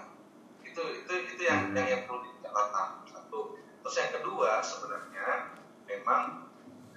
Itu 0.70 0.82
itu 0.86 1.14
itu 1.36 1.42
yang 1.44 1.74
yang, 1.74 1.88
yang 1.88 2.02
perlu 2.06 2.22
dicatat 2.26 3.10
satu. 3.10 3.58
Terus 3.82 3.96
yang 3.98 4.12
kedua 4.22 4.62
sebenarnya 4.62 5.58
memang 5.90 6.46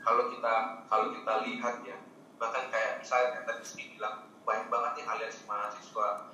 kalau 0.04 0.28
kita 0.28 0.84
kalau 0.92 1.06
kita 1.14 1.32
lihat 1.48 1.80
ya 1.86 1.96
bahkan 2.36 2.68
kayak 2.68 2.98
misalnya 3.00 3.38
yang 3.38 3.44
tadi 3.46 3.62
Ski 3.64 3.84
bilang 3.96 4.28
banyak 4.42 4.66
banget 4.68 4.90
nih 4.98 5.04
aliansi 5.06 5.46
mahasiswa 5.46 6.32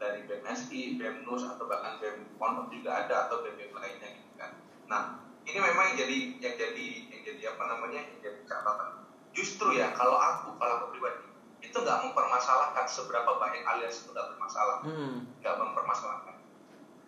dari 0.00 0.26
BMSI, 0.26 0.98
BEMNUS 0.98 1.46
atau 1.46 1.68
bahkan 1.70 2.02
BEM 2.02 2.34
Pondok 2.34 2.74
juga 2.74 3.06
ada 3.06 3.28
atau 3.28 3.44
BEM 3.46 3.70
lainnya 3.70 4.08
gitu 4.10 4.32
kan. 4.34 4.50
Nah, 4.90 5.22
ini 5.46 5.58
memang 5.62 5.94
yang 5.94 5.98
jadi 6.02 6.16
yang 6.42 6.56
jadi 6.58 6.86
yang 7.12 7.22
jadi 7.22 7.42
apa 7.54 7.62
namanya 7.70 8.02
yang 8.02 8.18
jadi 8.18 8.40
catatan. 8.48 9.06
Justru 9.36 9.78
ya 9.78 9.94
kalau 9.94 10.18
aku 10.18 10.58
kalau 10.58 10.82
aku 10.82 10.86
pribadi 10.96 11.22
itu 11.62 11.76
nggak 11.78 11.98
mempermasalahkan 12.10 12.84
seberapa 12.90 13.38
banyak 13.38 13.62
aliansi 13.62 14.08
itu 14.08 14.10
nggak 14.10 14.28
bermasalah, 14.34 14.82
Hmm. 14.82 15.30
nggak 15.38 15.54
mempermasalahkan. 15.54 16.31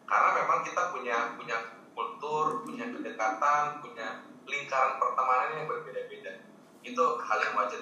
Karena 0.05 0.31
memang 0.37 0.59
kita 0.65 0.83
punya 0.93 1.17
punya 1.37 1.57
kultur, 1.95 2.67
punya 2.67 2.85
kedekatan, 2.91 3.81
punya 3.81 4.25
lingkaran 4.45 5.01
pertemanan 5.01 5.51
yang 5.57 5.67
berbeda-beda. 5.71 6.33
Itu 6.85 7.05
hal 7.25 7.39
yang 7.41 7.55
wajar. 7.57 7.81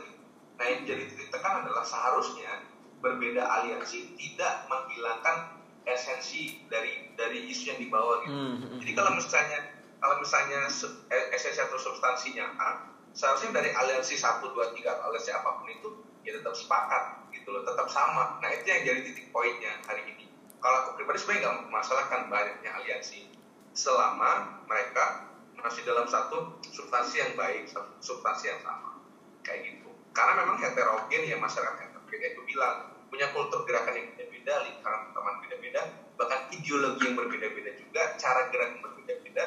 Nah, 0.62 0.66
yang 0.70 0.86
jadi 0.86 1.10
titik 1.10 1.34
tekan 1.34 1.66
adalah 1.66 1.82
seharusnya 1.82 2.70
berbeda 3.02 3.42
aliansi 3.42 4.14
tidak 4.14 4.70
menghilangkan 4.70 5.58
esensi 5.82 6.62
dari 6.70 7.10
dari 7.18 7.50
isu 7.50 7.74
yang 7.74 7.78
dibawa 7.82 8.22
gitu. 8.22 8.30
Hmm, 8.30 8.56
hmm. 8.62 8.78
Jadi 8.78 8.92
kalau 8.94 9.10
misalnya 9.18 9.58
kalau 9.98 10.16
misalnya 10.22 10.70
eh, 11.10 11.26
esensi 11.34 11.58
atau 11.58 11.78
substansinya 11.78 12.46
A, 12.62 12.68
seharusnya 13.10 13.58
dari 13.58 13.74
aliansi 13.74 14.14
1, 14.14 14.38
2, 14.46 14.54
3 14.54 14.86
atau 14.86 15.04
aliansi 15.10 15.30
apa 15.34 15.50
pun 15.58 15.68
itu 15.70 15.88
ya 16.22 16.38
tetap 16.38 16.54
sepakat 16.54 17.26
gitu 17.34 17.50
loh, 17.50 17.66
tetap 17.66 17.90
sama. 17.90 18.38
Nah 18.38 18.50
itu 18.54 18.66
yang 18.70 18.82
jadi 18.86 19.00
titik 19.02 19.34
poinnya 19.34 19.74
hari 19.90 20.06
ini. 20.06 20.30
Kalau 20.62 20.76
aku 20.86 20.90
pribadi 20.94 21.18
sebenarnya 21.18 21.42
nggak 21.42 21.56
memasalahkan 21.66 22.20
banyaknya 22.30 22.70
aliansi 22.70 23.26
selama 23.74 24.62
mereka 24.70 25.26
masih 25.58 25.82
dalam 25.82 26.06
satu 26.06 26.62
substansi 26.70 27.18
yang 27.18 27.34
baik, 27.34 27.66
substansi 27.98 28.46
yang 28.46 28.62
sama 28.62 29.02
kayak 29.42 29.66
gitu. 29.66 29.90
Karena 30.14 30.38
memang 30.38 30.62
heterogen 30.62 31.22
ya 31.26 31.34
masyarakat 31.42 31.82
heterogen 31.82 32.38
itu 32.38 32.42
bilang 32.46 32.94
punya 33.10 33.26
kultur 33.34 33.66
gerakan 33.66 33.98
yang 33.98 34.06
beda-beda, 34.14 34.54
lingkaran 34.64 35.10
teman 35.10 35.34
beda-beda, 35.44 35.82
bahkan 36.14 36.40
ideologi 36.54 37.02
yang 37.10 37.16
berbeda-beda 37.18 37.70
juga, 37.76 38.02
cara 38.16 38.48
gerak 38.48 38.68
yang 38.78 38.82
berbeda-beda. 38.86 39.42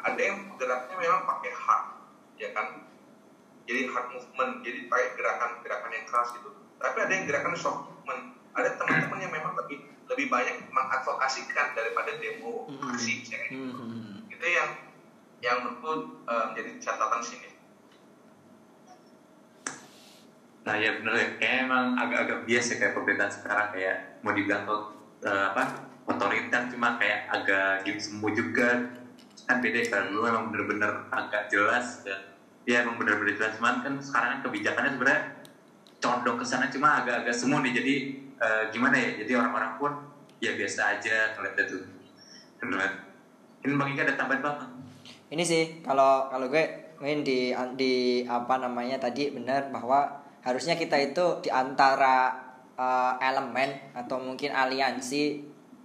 Ada 0.00 0.20
yang 0.22 0.38
geraknya 0.56 0.96
memang 0.96 1.22
pakai 1.28 1.52
hard, 1.52 1.84
ya 2.40 2.48
kan? 2.56 2.66
Jadi 3.68 3.80
hard 3.92 4.06
movement, 4.16 4.52
jadi 4.64 4.88
pakai 4.88 5.08
gerakan-gerakan 5.20 5.90
yang 5.92 6.06
keras 6.08 6.28
gitu. 6.32 6.50
Tapi 6.80 6.96
ada 6.96 7.12
yang 7.12 7.24
gerakan 7.28 7.52
soft 7.58 7.80
movement. 7.92 8.22
Ada 8.56 8.80
teman-teman 8.80 9.18
yang 9.20 9.32
memang 9.36 9.52
lebih 9.60 9.84
lebih 10.10 10.26
banyak 10.26 10.66
mengadvokasikan 10.74 11.72
daripada 11.78 12.10
demo 12.18 12.66
Hmm. 12.66 12.90
aksi, 12.90 13.22
ya, 13.30 13.38
kayak 13.38 13.48
gitu. 13.54 13.78
Hmm, 13.78 13.94
hmm. 13.94 14.32
Itu 14.34 14.46
yang 14.46 14.70
yang 15.40 15.56
menurutku 15.64 16.20
eh, 16.26 16.44
menjadi 16.52 16.70
catatan 16.82 17.20
sini. 17.22 17.48
Nah 20.60 20.76
ya 20.76 20.90
bener 21.00 21.14
ya, 21.16 21.28
kayak 21.40 21.56
emang 21.70 21.96
agak-agak 21.96 22.38
bias 22.44 22.66
ya 22.68 22.76
kayak 22.76 22.92
pemerintahan 22.92 23.32
sekarang 23.32 23.66
kayak 23.72 23.96
mau 24.20 24.36
dibilang 24.36 24.62
tuh 24.68 24.82
eh, 25.24 25.44
apa 25.54 25.62
otoriter 26.10 26.62
cuma 26.74 26.98
kayak 26.98 27.30
agak 27.30 27.86
gitu 27.86 28.00
semu 28.12 28.28
juga 28.34 28.68
kan 29.48 29.56
beda 29.62 29.78
ya, 29.82 29.86
kalau 29.88 30.04
dulu 30.10 30.22
emang 30.26 30.44
bener-bener 30.52 30.92
agak 31.10 31.48
jelas 31.48 32.02
dan 32.04 32.34
ya 32.68 32.84
emang 32.84 33.00
bener-bener 33.00 33.34
jelas 33.34 33.56
cuman 33.56 33.80
kan 33.82 33.94
sekarang 33.98 34.28
kan 34.36 34.40
kebijakannya 34.46 34.90
sebenarnya 34.94 35.22
condong 36.00 36.36
ke 36.38 36.44
sana 36.44 36.66
cuma 36.68 37.02
agak-agak 37.02 37.34
semu 37.34 37.56
nih 37.64 37.72
jadi 37.72 37.94
eh, 38.40 38.62
gimana 38.72 38.96
ya? 38.96 39.20
Jadi 39.20 39.32
orang-orang 39.36 39.72
pun 39.76 39.92
ya 40.40 40.56
biasa 40.56 40.98
aja 40.98 41.36
ngeliatnya 41.36 41.64
tuh. 41.68 41.84
Bener 42.60 43.10
ini 43.60 43.76
bang 43.76 43.88
Ika 43.92 44.02
ada 44.08 44.14
tambahan 44.16 44.40
bang? 44.40 44.58
Ini 45.30 45.42
sih 45.44 45.64
kalau 45.84 46.32
kalau 46.32 46.48
gue 46.48 46.64
main 47.00 47.20
di 47.20 47.52
di 47.76 48.24
apa 48.24 48.56
namanya 48.56 48.96
tadi 48.96 49.32
benar 49.32 49.68
bahwa 49.68 50.08
harusnya 50.40 50.76
kita 50.80 50.96
itu 50.96 51.44
di 51.44 51.52
antara 51.52 52.32
eh, 52.76 53.12
elemen 53.20 53.92
atau 53.92 54.16
mungkin 54.16 54.56
aliansi 54.56 55.24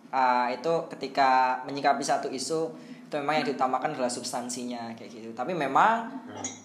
eh, 0.08 0.48
itu 0.56 0.74
ketika 0.96 1.62
menyikapi 1.68 2.04
satu 2.04 2.32
isu 2.32 2.62
itu 3.06 3.14
memang 3.22 3.44
yang 3.44 3.46
diutamakan 3.54 3.94
adalah 3.94 4.10
substansinya 4.10 4.96
kayak 4.96 5.12
gitu. 5.12 5.30
Tapi 5.36 5.52
memang 5.52 6.08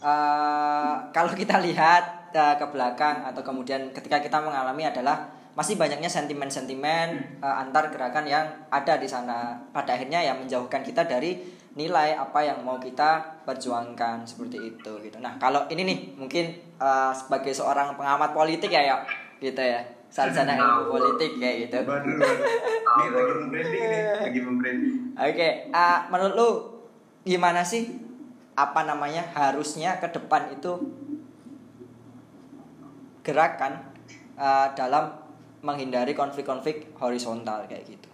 eh, 0.01 0.95
kalau 1.11 1.35
kita 1.35 1.59
lihat 1.59 2.31
eh, 2.31 2.55
ke 2.55 2.67
belakang 2.71 3.27
atau 3.27 3.43
kemudian 3.43 3.91
ketika 3.91 4.23
kita 4.23 4.39
mengalami 4.39 4.87
adalah 4.87 5.40
masih 5.59 5.75
banyaknya 5.75 6.07
sentimen-sentimen 6.07 7.09
eh, 7.43 7.55
antar 7.63 7.91
gerakan 7.91 8.27
yang 8.27 8.47
ada 8.71 8.97
di 8.97 9.09
sana. 9.11 9.59
Pada 9.75 9.99
akhirnya 9.99 10.23
yang 10.23 10.39
menjauhkan 10.43 10.83
kita 10.87 11.07
dari 11.07 11.39
nilai 11.79 12.19
apa 12.19 12.43
yang 12.43 12.67
mau 12.67 12.83
kita 12.83 13.43
perjuangkan 13.47 14.27
seperti 14.27 14.75
itu 14.75 14.93
gitu. 15.07 15.23
Nah 15.23 15.39
kalau 15.39 15.71
ini 15.71 15.87
nih 15.87 15.99
mungkin 16.19 16.55
eh, 16.79 17.13
sebagai 17.15 17.55
seorang 17.55 17.95
pengamat 17.95 18.35
politik 18.35 18.71
ya 18.71 18.83
ya 18.83 18.97
gitu 19.39 19.61
ya. 19.61 19.81
Sarjana 20.11 20.59
ilmu 20.59 20.91
politik 20.91 21.39
kayak 21.39 21.71
gitu. 21.71 21.87
Baru, 21.87 22.19
ini 22.19 23.07
lagi 23.15 23.33
membranding 23.39 23.85
nih 23.87 24.03
lagi 24.19 24.41
membranding. 24.43 24.97
Oke, 25.15 25.49
ah, 25.71 26.11
menurut 26.11 26.35
lu 26.35 26.51
gimana 27.23 27.63
sih 27.63 27.95
apa 28.59 28.83
namanya 28.83 29.23
harusnya 29.31 30.03
ke 30.03 30.11
depan 30.11 30.51
itu 30.51 30.83
gerakan 33.23 33.87
ah, 34.35 34.75
dalam 34.75 35.15
menghindari 35.61 36.17
konflik-konflik 36.17 36.93
horizontal 36.97 37.65
kayak 37.69 37.85
gitu. 37.85 38.09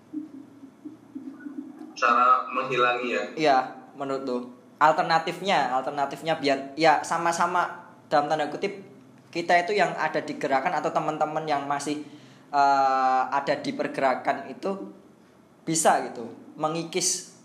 Cara 1.96 2.44
menghilangi 2.50 3.08
ya. 3.08 3.22
Iya, 3.36 3.58
menurut 3.96 4.22
lu 4.26 4.38
alternatifnya, 4.76 5.72
alternatifnya 5.72 6.36
biar 6.36 6.76
ya 6.76 7.00
sama-sama 7.00 7.86
dalam 8.12 8.28
tanda 8.28 8.46
kutip 8.52 8.84
kita 9.32 9.56
itu 9.64 9.76
yang 9.76 9.92
ada 9.96 10.20
di 10.20 10.36
gerakan 10.36 10.76
atau 10.76 10.92
teman-teman 10.92 11.44
yang 11.48 11.64
masih 11.64 12.04
ah, 12.52 13.32
ada 13.32 13.56
di 13.58 13.72
pergerakan 13.72 14.48
itu 14.52 14.70
bisa 15.66 15.98
gitu 16.06 16.30
mengikis 16.54 17.36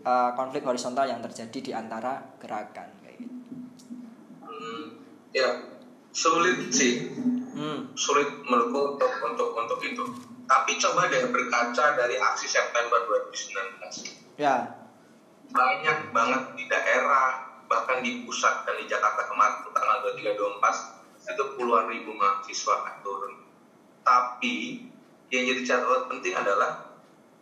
uh, 0.00 0.32
konflik 0.32 0.64
horizontal 0.64 1.04
yang 1.04 1.20
terjadi 1.20 1.58
di 1.60 1.72
antara 1.76 2.24
gerakan 2.40 2.88
kayak 3.04 3.16
gitu. 3.20 3.36
Hmm, 4.40 4.82
ya 5.30 5.48
sulit 6.08 6.72
sih 6.72 7.12
Hmm. 7.54 7.86
sulit 7.94 8.26
menurutku 8.42 8.98
untuk 8.98 9.12
untuk 9.22 9.48
untuk 9.54 9.78
itu 9.80 10.02
tapi 10.44 10.74
coba 10.74 11.06
deh 11.06 11.22
berkaca 11.30 11.94
dari 11.94 12.18
aksi 12.18 12.50
September 12.50 12.98
2019 13.06 14.34
Ya. 14.34 14.66
banyak 15.48 16.10
banget 16.10 16.42
di 16.58 16.66
daerah 16.66 17.38
bahkan 17.64 18.02
di 18.02 18.26
pusat 18.26 18.66
dan 18.66 18.74
di 18.74 18.90
Jakarta 18.90 19.22
kemarin 19.24 19.62
tanggal 19.70 20.02
23 20.02 20.34
24 20.34 21.30
itu 21.30 21.44
puluhan 21.54 21.86
ribu 21.86 22.10
mahasiswa 22.12 22.74
akan 22.74 22.94
turun 23.00 23.32
tapi 24.02 24.82
yang 25.30 25.44
jadi 25.46 25.60
catatan 25.64 26.02
penting 26.10 26.34
adalah 26.34 26.82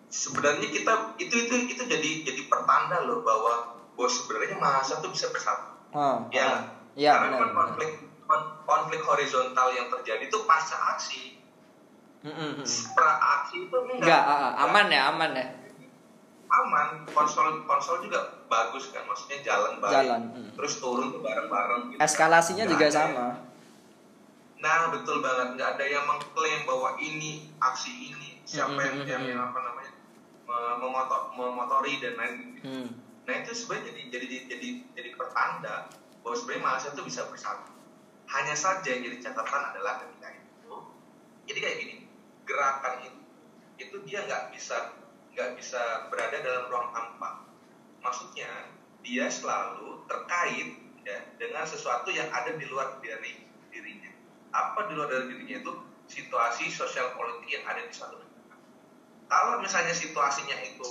sebenarnya 0.06 0.68
kita 0.68 0.92
itu 1.16 1.34
itu 1.40 1.54
itu 1.66 1.82
jadi 1.82 2.10
jadi 2.22 2.42
pertanda 2.46 3.00
loh 3.02 3.24
bahwa 3.24 3.64
bahwa 3.96 4.08
sebenarnya 4.08 4.56
mahasiswa 4.56 5.00
itu 5.00 5.08
bisa 5.08 5.26
bersatu 5.32 5.72
Oh, 5.92 6.20
ya 6.28 6.68
Iya, 6.92 7.16
karena 7.16 7.26
benar, 7.26 7.40
kan 7.40 7.48
benar. 7.48 7.56
konflik 7.56 7.90
kon- 7.96 8.11
konflik 8.62 9.00
horizontal 9.00 9.68
yang 9.70 9.88
terjadi 9.88 10.24
itu 10.24 10.38
pasca 10.42 10.76
aksi 10.90 11.22
Hmm, 12.20 12.30
hmm, 12.30 12.52
hmm. 12.56 12.66
pra 12.94 13.12
aksi 13.18 13.66
itu 13.66 13.74
enggak 13.74 13.98
Enggak, 13.98 14.22
ah, 14.22 14.38
ah, 14.48 14.64
aman 14.64 14.86
ya, 14.88 15.10
aman 15.10 15.30
ya. 15.32 15.46
aman 16.48 16.88
konsol 17.08 17.64
konsol 17.64 17.98
juga 17.98 18.20
bagus 18.46 18.88
kan 18.88 19.02
maksudnya 19.02 19.42
jalan 19.42 19.80
baik 19.80 19.90
Jalan, 19.96 20.22
hmm. 20.30 20.50
terus 20.54 20.78
turun 20.78 21.10
tuh 21.10 21.18
bareng-bareng 21.18 21.90
gitu. 21.90 21.98
Eskalasinya 21.98 22.62
Nggak 22.62 22.72
juga 22.72 22.86
ada 22.86 22.94
sama. 22.94 23.10
yang- 23.10 23.40
nah 24.58 24.78
betul 24.88 25.18
banget 25.18 25.48
nggak 25.52 25.70
ada 25.72 25.84
yang 25.84 26.04
mengklaim 26.04 26.62
bahwa 26.62 26.94
ini 26.96 27.30
aksi 27.58 27.90
ini 28.06 28.38
siapa 28.44 28.70
yang 28.76 28.96
Mm-mm, 28.96 29.10
yang, 29.10 29.22
yang 29.26 29.40
apa 29.42 29.58
namanya 29.58 29.92
me- 30.44 30.76
memoto- 30.78 31.26
memotori 31.32 31.98
dan 31.98 32.14
lain. 32.14 32.36
Hmm. 32.60 32.88
nah 33.22 33.34
itu 33.34 33.50
sebenarnya 33.52 33.90
jadi 33.90 34.02
jadi 34.12 34.26
jadi 34.46 34.68
jadi 34.94 35.10
pertanda 35.12 35.90
bahwa 36.20 36.34
sebenarnya 36.36 36.62
mahasiswa 36.62 36.92
itu 36.92 37.02
bisa 37.02 37.26
bersatu 37.26 37.74
hanya 38.32 38.56
saja 38.56 38.88
yang 38.88 39.04
jadi 39.04 39.18
catatan 39.30 39.62
adalah 39.72 40.00
ketika 40.00 40.28
itu 40.32 40.74
jadi 41.48 41.58
kayak 41.60 41.76
gini 41.80 41.96
gerakan 42.48 42.94
itu 43.04 43.20
itu 43.80 43.96
dia 44.08 44.24
nggak 44.24 44.52
bisa 44.56 44.96
nggak 45.32 45.56
bisa 45.56 46.08
berada 46.08 46.40
dalam 46.40 46.68
ruang 46.68 46.88
hampa 46.92 47.44
maksudnya 48.02 48.48
dia 49.02 49.26
selalu 49.28 50.06
terkait 50.06 50.78
ya 51.02 51.18
dengan 51.36 51.66
sesuatu 51.66 52.14
yang 52.14 52.30
ada 52.30 52.54
di 52.54 52.66
luar 52.70 53.02
dari 53.02 53.42
dirinya. 53.74 54.10
Apa 54.54 54.86
di 54.90 54.92
luar 54.94 55.10
dari 55.10 55.26
dirinya 55.30 55.56
itu? 55.62 55.72
Situasi 56.06 56.68
sosial 56.68 57.14
politik 57.16 57.48
yang 57.50 57.64
ada 57.66 57.82
di 57.82 57.92
suatu 57.94 58.20
negara. 58.20 58.58
Kalau 59.30 59.62
misalnya 59.64 59.94
situasinya 59.94 60.56
itu 60.60 60.88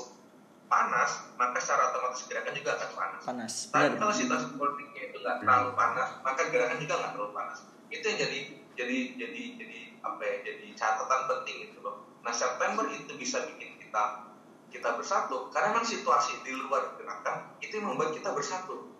panas 0.71 1.35
maka 1.35 1.59
secara 1.59 1.91
otomatis 1.91 2.23
gerakan 2.31 2.55
juga 2.55 2.79
akan 2.79 2.89
panas 2.95 3.21
panas 3.27 3.53
tapi 3.67 3.91
benar 3.91 3.99
kalau 3.99 4.13
situasi 4.15 4.47
politiknya 4.55 5.03
itu 5.11 5.17
nggak 5.19 5.37
terlalu 5.43 5.69
panas, 5.75 6.09
maka 6.23 6.41
gerakan 6.47 6.77
juga 6.79 6.93
nggak 6.97 7.11
terlalu 7.15 7.31
panas. 7.35 7.57
Itu 7.91 8.03
yang 8.07 8.19
jadi 8.23 8.39
jadi 8.79 8.97
jadi 9.19 9.41
jadi 9.59 9.79
apa 10.01 10.21
ya? 10.23 10.35
Jadi 10.47 10.65
catatan 10.73 11.21
penting 11.27 11.57
itu 11.69 11.77
loh. 11.83 12.07
Nah 12.23 12.33
September 12.33 12.87
itu 12.87 13.11
bisa 13.19 13.43
bikin 13.51 13.77
kita 13.81 14.31
kita 14.71 14.95
bersatu 14.95 15.51
karena 15.51 15.75
memang 15.75 15.83
situasi 15.83 16.39
di 16.47 16.55
luar 16.55 16.95
gerakan 16.95 17.59
itu 17.59 17.75
yang 17.75 17.91
membuat 17.91 18.15
kita 18.15 18.31
bersatu, 18.31 18.95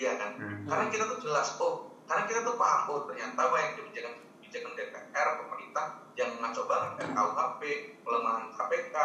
iya 0.00 0.16
kan? 0.16 0.40
Hmm. 0.40 0.64
Karena 0.64 0.88
kita 0.88 1.04
tuh 1.12 1.18
jelas 1.20 1.60
oh, 1.60 1.92
karena 2.08 2.24
kita 2.24 2.40
tuh 2.40 2.56
paham 2.56 2.88
oh 2.88 3.00
ternyata 3.04 3.36
banyak 3.36 3.76
kebijakan 3.76 4.14
kebijakan 4.40 4.72
DPR 4.80 5.28
pemerintah 5.44 5.86
yang 6.16 6.30
ngaco 6.40 6.62
banget 6.64 6.90
RKUHP, 7.04 7.60
pelemahan 8.02 8.44
KPK, 8.56 8.96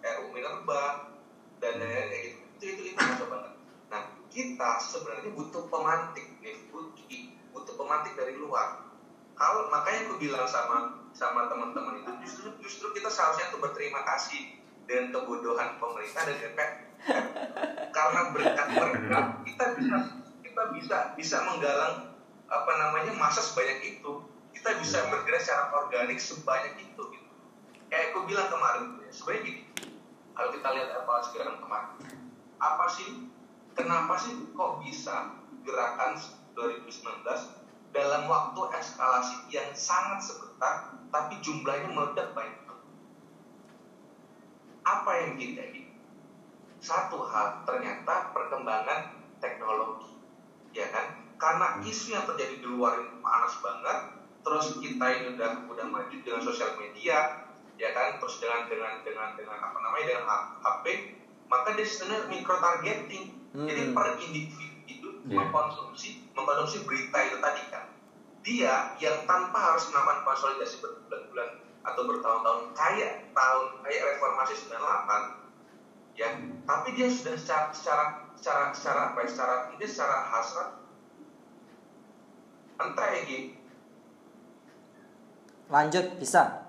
RU 0.00 0.26
Minerba 0.32 1.12
dan 1.58 1.72
lain-lain 1.78 2.08
kayak 2.10 2.22
gitu. 2.24 2.38
Itu 2.58 2.64
itu 2.64 2.82
itu 2.90 2.98
ngaco 2.98 3.24
banget. 3.30 3.52
Nah, 3.88 4.02
kita 4.30 4.70
sebenarnya 4.82 5.30
butuh 5.34 5.64
pemantik 5.70 6.26
nih, 6.42 6.56
butuh, 6.70 7.06
butuh 7.54 7.74
pemantik 7.78 8.14
dari 8.18 8.34
luar. 8.38 8.88
Kalau 9.38 9.70
makanya 9.70 10.10
aku 10.10 10.14
bilang 10.18 10.46
sama 10.50 10.98
sama 11.14 11.46
teman-teman 11.46 12.02
itu 12.02 12.12
justru 12.26 12.48
justru 12.58 12.86
kita 12.94 13.06
seharusnya 13.06 13.54
tuh 13.54 13.62
berterima 13.62 14.02
kasih 14.02 14.58
dengan 14.86 15.14
kebodohan 15.14 15.78
pemerintah 15.78 16.22
dan 16.26 16.36
DPR. 16.42 16.72
Karena 17.94 18.20
berkat 18.34 18.68
mereka 18.74 19.18
kita 19.46 19.64
bisa 19.78 19.96
kita 20.42 20.62
bisa 20.74 20.96
bisa 21.14 21.36
menggalang 21.46 22.18
apa 22.50 22.72
namanya 22.74 23.14
masa 23.14 23.38
sebanyak 23.44 23.98
itu. 23.98 24.26
Kita 24.50 24.74
bisa 24.82 25.06
bergerak 25.06 25.38
secara 25.38 25.70
organik 25.70 26.18
sebanyak 26.18 26.74
itu 26.82 27.02
gitu. 27.14 27.30
Kayak 27.86 28.10
aku 28.10 28.26
bilang 28.26 28.50
kemarin, 28.50 29.00
sebenarnya 29.14 29.40
gini, 29.46 29.60
kalau 30.38 30.54
kita 30.54 30.70
lihat 30.70 30.94
evaluasi 30.94 31.34
gerakan 31.34 31.58
kemarin, 31.58 31.98
apa 32.62 32.86
sih 32.86 33.26
kenapa 33.74 34.14
sih 34.14 34.38
kok 34.54 34.78
bisa 34.86 35.34
gerakan 35.66 36.14
2019 36.54 37.26
dalam 37.90 38.22
waktu 38.30 38.60
eskalasi 38.78 39.50
yang 39.50 39.66
sangat 39.74 40.22
sebentar 40.22 40.94
tapi 41.10 41.42
jumlahnya 41.42 41.90
meledak 41.90 42.30
banyak? 42.38 42.70
Apa 44.86 45.10
yang 45.26 45.34
terjadi? 45.34 45.90
Satu 46.78 47.18
hal 47.26 47.66
ternyata 47.66 48.30
perkembangan 48.30 49.18
teknologi 49.42 50.22
ya 50.70 50.86
kan? 50.94 51.18
Karena 51.34 51.82
isu 51.82 52.14
yang 52.14 52.22
terjadi 52.30 52.62
di 52.62 52.66
luar 52.70 53.02
ini 53.02 53.18
panas 53.18 53.58
banget 53.58 53.98
terus 54.46 54.78
kita 54.78 55.02
ini 55.18 55.34
udah 55.34 55.66
udah 55.66 55.86
maju 55.90 56.14
dengan 56.22 56.38
sosial 56.46 56.78
media 56.78 57.47
ya 57.78 57.94
kan 57.94 58.18
terus 58.18 58.42
dengan 58.42 58.66
dengan 58.66 59.00
dengan 59.06 59.38
dengan 59.38 59.58
apa 59.62 59.78
namanya 59.78 60.18
dengan 60.18 60.40
HP 60.60 60.84
maka 61.48 61.68
dia 61.78 61.86
sebenarnya 61.86 62.26
micro 62.28 62.56
targeting 62.58 63.24
jadi 63.54 63.82
Hmm. 63.88 63.96
per 63.96 64.20
individu 64.20 64.68
Iya. 65.28 65.44
mengkonsumsi 65.44 66.32
mengkonsumsi 66.32 66.88
berita 66.88 67.18
itu 67.20 67.36
tadi 67.40 67.62
kan. 67.68 67.84
Dia 68.40 68.96
yang 68.96 69.28
tanpa 69.28 69.56
harus 69.60 69.92
melakukan 69.92 70.24
konsolidasi 70.24 70.80
berbulan-bulan 70.80 71.50
atau 71.84 72.02
bertahun-tahun 72.08 72.62
kayak 72.72 73.12
tahun 73.36 73.64
kayak 73.84 74.02
reformasi 74.14 74.54
98 74.56 76.16
ya. 76.16 76.28
Tapi 76.64 76.88
dia 76.96 77.08
sudah 77.12 77.36
secara 77.36 77.64
secara 77.76 78.04
secara 78.36 78.62
secara 78.72 79.00
apa 79.12 79.18
ya, 79.24 79.28
secara 79.28 79.54
ini 79.76 79.84
secara 79.84 80.16
hasrat 80.32 80.70
entah 82.78 83.08
ya 83.10 83.22
lanjut 85.68 86.06
bisa 86.16 86.67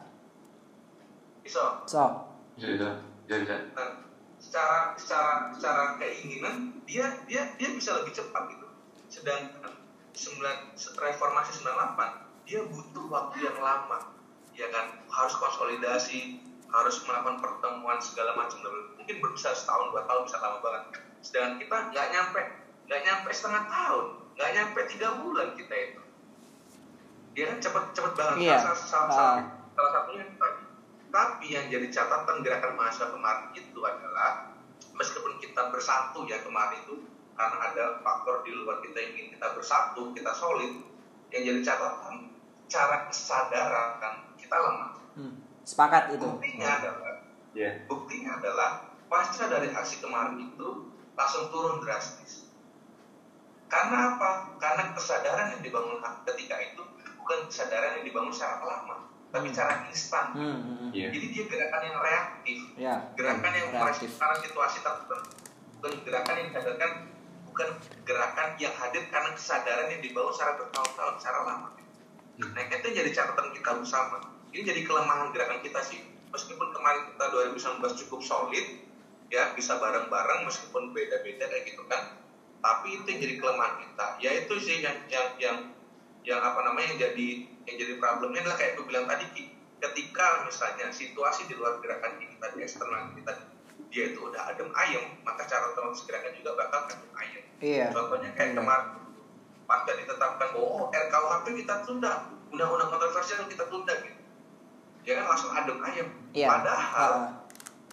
bisa 1.50 1.82
so 1.90 2.06
Bisa, 2.54 2.68
bisa, 2.78 2.90
bisa, 3.26 3.36
bisa. 3.42 3.56
Nah, 3.74 3.90
secara 4.38 4.94
secara 4.94 5.32
secara 5.56 5.84
keinginan 5.98 6.78
dia 6.86 7.08
dia 7.26 7.50
dia 7.58 7.70
bisa 7.74 7.98
lebih 7.98 8.14
cepat 8.14 8.54
gitu. 8.54 8.68
Sedangkan 9.10 9.74
sembilan 10.14 10.78
reformasi 10.78 11.64
98 11.66 12.46
dia 12.46 12.62
butuh 12.68 13.06
waktu 13.08 13.46
yang 13.48 13.58
lama, 13.58 14.12
ya 14.54 14.68
kan? 14.70 15.02
Harus 15.08 15.34
konsolidasi, 15.40 16.42
harus 16.68 17.00
melakukan 17.08 17.40
pertemuan 17.40 17.98
segala 18.04 18.36
macam. 18.36 18.60
Mungkin 19.00 19.16
bisa 19.34 19.56
setahun 19.56 19.96
dua 19.96 20.04
tahun 20.06 20.22
bisa 20.28 20.38
lama 20.44 20.58
banget. 20.60 20.84
Sedangkan 21.24 21.56
kita 21.64 21.78
nggak 21.96 22.08
nyampe 22.12 22.42
nggak 22.92 23.02
nyampe 23.06 23.30
setengah 23.32 23.64
tahun, 23.72 24.06
nggak 24.36 24.50
nyampe 24.52 24.80
tiga 24.92 25.08
bulan 25.24 25.54
kita 25.56 25.74
itu. 25.74 26.02
Dia 27.38 27.56
kan 27.56 27.58
cepet 27.64 27.84
cepet 27.96 28.14
banget. 28.20 28.36
Iya. 28.44 28.58
Salah, 28.60 28.76
salah, 28.76 29.08
Ah. 29.08 29.16
salah, 29.16 29.38
salah 29.78 29.92
satunya 29.96 30.26
tadi. 30.36 30.59
Tapi 31.10 31.46
yang 31.50 31.66
jadi 31.74 31.90
catatan 31.90 32.46
gerakan 32.46 32.78
mahasiswa 32.78 33.10
kemarin 33.10 33.50
itu 33.58 33.80
adalah 33.82 34.54
meskipun 34.94 35.42
kita 35.42 35.74
bersatu 35.74 36.26
ya 36.30 36.38
kemarin 36.46 36.86
itu 36.86 37.10
karena 37.34 37.58
ada 37.72 37.84
faktor 38.06 38.46
di 38.46 38.52
luar 38.54 38.84
kita 38.84 38.98
yang 39.00 39.12
ingin 39.16 39.28
kita 39.40 39.48
bersatu, 39.58 40.12
kita 40.12 40.32
solid, 40.36 40.86
yang 41.34 41.42
jadi 41.46 41.60
catatan 41.66 42.30
cara 42.70 43.10
kesadaran 43.10 43.90
kan 43.98 44.14
kita 44.38 44.56
lemah. 44.56 44.92
Hmm. 45.18 45.34
sepakat 45.66 46.16
itu 46.16 46.26
Buktinya 46.26 46.70
adalah 46.80 47.14
Iya. 47.58 47.72
buktinya 47.90 48.38
adalah 48.38 48.94
pasca 49.10 49.50
dari 49.50 49.74
aksi 49.74 50.06
kemarin 50.06 50.54
itu 50.54 50.94
langsung 51.18 51.50
turun 51.50 51.82
drastis. 51.82 52.46
Karena 53.66 54.16
apa? 54.16 54.54
Karena 54.62 54.94
kesadaran 54.94 55.58
yang 55.58 55.62
dibangun 55.66 56.02
ketika 56.26 56.56
itu 56.62 56.82
bukan 57.18 57.40
kesadaran 57.50 58.02
yang 58.02 58.06
dibangun 58.06 58.34
secara 58.34 58.62
lama, 58.66 59.09
tapi 59.30 59.54
secara 59.54 59.86
instan. 59.90 60.26
hmm, 60.34 60.58
hmm, 60.58 60.76
hmm. 60.82 60.90
Iya. 60.90 61.08
Jadi 61.14 61.26
dia 61.30 61.44
gerakan 61.46 61.82
yang 61.86 61.98
reaktif, 62.02 62.60
ya 62.82 62.94
gerakan 63.14 63.52
yang 63.54 63.68
reaktif 63.70 64.10
merespon 64.18 64.42
situasi 64.42 64.78
tertentu, 64.82 65.16
bukan 65.78 65.92
gerakan 66.02 66.36
yang 66.42 66.48
dihadirkan, 66.50 66.92
bukan 67.46 67.68
gerakan 68.06 68.48
yang 68.58 68.74
hadir 68.74 69.04
karena 69.14 69.30
kesadaran 69.38 69.88
yang 69.94 70.02
dibangun 70.02 70.34
secara 70.34 70.58
bertahun-tahun, 70.58 71.16
secara 71.22 71.40
lama. 71.46 71.70
Nah, 72.40 72.64
itu 72.72 72.88
jadi 72.96 73.12
catatan 73.12 73.52
kita 73.52 73.70
bersama. 73.84 74.18
Ini 74.50 74.64
jadi 74.64 74.82
kelemahan 74.88 75.30
gerakan 75.36 75.60
kita 75.62 75.84
sih. 75.84 76.00
Meskipun 76.32 76.72
kemarin 76.72 77.14
kita 77.14 77.26
2019 77.36 78.00
cukup 78.06 78.20
solid, 78.24 78.66
ya 79.30 79.54
bisa 79.54 79.78
bareng-bareng 79.78 80.48
meskipun 80.48 80.96
beda-beda 80.96 81.46
kayak 81.52 81.68
gitu 81.70 81.84
kan. 81.86 82.18
Tapi 82.64 82.88
itu 83.02 83.06
yang 83.06 83.20
jadi 83.22 83.36
kelemahan 83.38 83.76
kita. 83.84 84.08
Ya 84.24 84.32
itu 84.40 84.56
sih 84.58 84.82
yang 84.82 84.98
yang 85.12 85.28
yang 85.38 85.58
yang 86.30 86.46
apa 86.46 86.62
namanya 86.62 86.94
yang 86.94 87.00
jadi 87.10 87.28
yang 87.66 87.78
jadi 87.82 87.94
problemnya 87.98 88.46
adalah 88.46 88.58
kayak 88.62 88.78
aku 88.78 88.86
bilang 88.86 89.10
tadi 89.10 89.26
Ki. 89.34 89.44
ketika 89.82 90.46
misalnya 90.46 90.94
situasi 90.94 91.50
di 91.50 91.58
luar 91.58 91.82
gerakan 91.82 92.22
kita 92.22 92.46
di 92.54 92.60
eksternal 92.62 93.10
kita 93.18 93.34
dia 93.90 94.14
itu 94.14 94.22
udah 94.22 94.54
adem 94.54 94.70
ayem 94.78 95.18
maka 95.26 95.50
cara 95.50 95.74
otomatis 95.74 96.06
gerakan 96.06 96.30
juga 96.38 96.54
bakal 96.54 96.86
adem 96.86 97.10
ayem. 97.18 97.44
Iya. 97.58 97.86
Contohnya 97.90 98.30
kayak 98.38 98.54
Iya. 98.54 98.58
kemarin 98.62 98.88
pasca 99.66 99.92
ditetapkan 99.98 100.48
bahwa 100.54 100.68
oh, 100.70 100.86
RKUHP 100.94 101.46
kita 101.66 101.76
tunda 101.82 102.12
undang-undang 102.54 102.90
kontroversial 102.94 103.50
kita 103.50 103.66
tunda 103.66 103.94
gitu. 104.06 104.22
Ya 105.10 105.18
kan 105.18 105.26
langsung 105.34 105.52
adem 105.58 105.78
ayem. 105.82 106.08
Iya. 106.38 106.48
Padahal 106.54 107.12
Ah, 107.26 107.28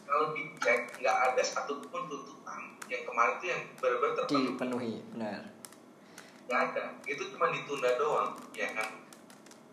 kalau 0.05 0.37
dicek 0.37 0.93
nggak 1.01 1.17
ada 1.33 1.43
satupun 1.43 2.05
tuntutan 2.05 2.61
yang 2.87 3.03
kemarin 3.09 3.33
itu 3.41 3.47
yang 3.49 3.63
benar-benar 3.81 4.13
terpenuhi. 4.21 4.45
Dipenuhi 4.53 4.93
benar 5.17 5.41
nggak 6.47 6.61
ada 6.73 6.85
itu 7.11 7.23
cuma 7.35 7.51
ditunda 7.51 7.91
doang 7.99 8.39
ya 8.55 8.71
kan? 8.75 9.03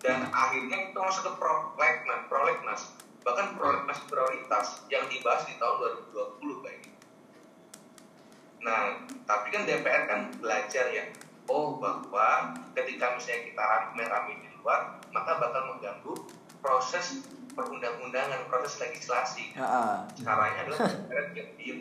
Dan 0.04 0.28
akhirnya 0.36 0.92
itu 0.92 1.00
masuk 1.00 1.24
ke 1.32 1.34
prolegnas 1.40 2.22
prolegnas 2.28 2.82
bahkan 3.24 3.56
prolegnas 3.56 4.00
prioritas 4.12 4.84
yang 4.92 5.08
dibahas 5.08 5.48
di 5.48 5.56
tahun 5.56 6.04
2020 6.12 6.64
kayak 6.68 6.80
gitu 6.84 7.08
nah 8.64 9.00
tapi 9.28 9.48
kan 9.52 9.68
DPR 9.68 10.04
kan 10.08 10.22
belajar 10.40 10.88
ya. 10.92 11.04
Oh 11.52 11.76
bahwa 11.76 12.56
ketika 12.72 13.20
misalnya 13.20 13.52
kita 13.52 13.64
rame-rame 13.64 14.40
di 14.40 14.48
luar 14.60 15.04
maka 15.12 15.36
bakal 15.36 15.76
mengganggu 15.76 16.16
proses 16.64 17.28
perundang-undangan 17.52 18.48
proses 18.48 18.80
legislasi. 18.80 19.52
Caranya 20.24 20.64
adalah 20.64 20.80
DPR 20.92 21.26
diam 21.36 21.50
diem 21.60 21.80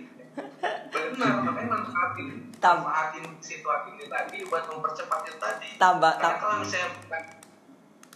benar 0.92 1.32
makanya 1.40 1.68
manfaatin. 1.70 2.28
Tam- 2.56 2.82
manfaatin 2.82 3.24
situasi 3.38 3.88
ini 3.94 4.06
tadi 4.06 4.36
buat 4.46 4.64
mempercepat 4.66 5.18
itu 5.26 5.36
tadi. 5.36 5.68
Tambah- 5.76 6.16
tam- 6.16 6.38
kalau 6.38 6.56
misalnya 6.60 6.88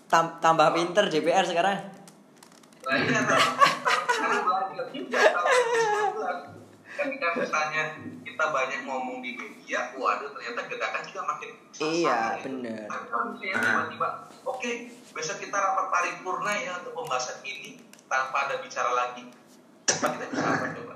Tam- 0.06 0.38
tambah 0.38 0.70
pinter 0.70 1.10
DPR 1.10 1.42
sekarang. 1.42 1.78
Nah 2.86 2.94
kan 3.02 3.24
karena 4.06 4.38
belajar 4.40 4.86
juga 4.94 5.18
tahun 5.18 5.50
2019 6.14 6.54
ketika 6.96 7.28
misalnya 7.34 7.82
kita 8.22 8.44
banyak 8.46 8.80
ngomong 8.86 9.18
di 9.20 9.34
media 9.34 9.90
waduh 9.92 10.30
ternyata 10.30 10.70
gerakan 10.70 11.02
juga 11.02 11.22
makin 11.26 11.50
iya 11.76 12.38
gitu. 12.38 12.44
bener. 12.46 12.86
Tapi 12.86 13.04
kalau 13.10 13.24
misalnya 13.34 13.56
tiba-tiba 13.58 14.08
oke 14.46 14.70
besok 15.12 15.36
kita 15.42 15.56
rapat 15.58 15.86
paripurna 15.90 16.52
ya 16.54 16.78
untuk 16.78 16.94
pembahasan 16.94 17.42
ini 17.42 17.82
tanpa 18.06 18.46
ada 18.46 18.62
bicara 18.62 18.94
lagi. 18.94 19.26
Kita 19.84 20.06
bisa 20.30 20.46
apa 20.46 20.66
coba 20.72 20.94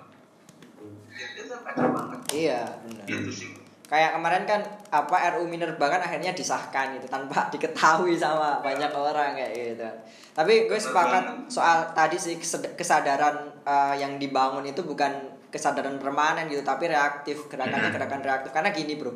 itu 1.20 1.54
banget 1.74 2.20
iya 2.32 2.62
bener 2.84 3.06
itu 3.06 3.32
sih. 3.32 3.50
Kayak 3.90 4.14
kemarin 4.14 4.46
kan 4.46 4.62
apa 4.94 5.34
RU 5.34 5.50
Minerba 5.50 5.90
kan 5.90 5.98
akhirnya 5.98 6.30
disahkan 6.30 6.94
gitu 6.94 7.10
tanpa 7.10 7.46
diketahui 7.52 8.14
sama 8.14 8.62
banyak 8.62 8.86
orang 8.94 9.34
kayak 9.34 9.50
gitu. 9.74 9.82
Tapi 10.30 10.70
gue 10.70 10.78
sepakat 10.78 11.50
soal 11.50 11.90
tadi 11.90 12.14
sih 12.14 12.38
kesadaran 12.78 13.50
uh, 13.66 13.90
yang 13.98 14.14
dibangun 14.22 14.62
itu 14.62 14.86
bukan 14.86 15.10
kesadaran 15.50 15.98
permanen 15.98 16.46
gitu 16.46 16.62
tapi 16.62 16.86
reaktif 16.86 17.50
gerakannya 17.50 17.90
gerakan 17.90 18.22
reaktif. 18.22 18.50
Karena 18.54 18.70
gini 18.70 18.94
bro 18.94 19.10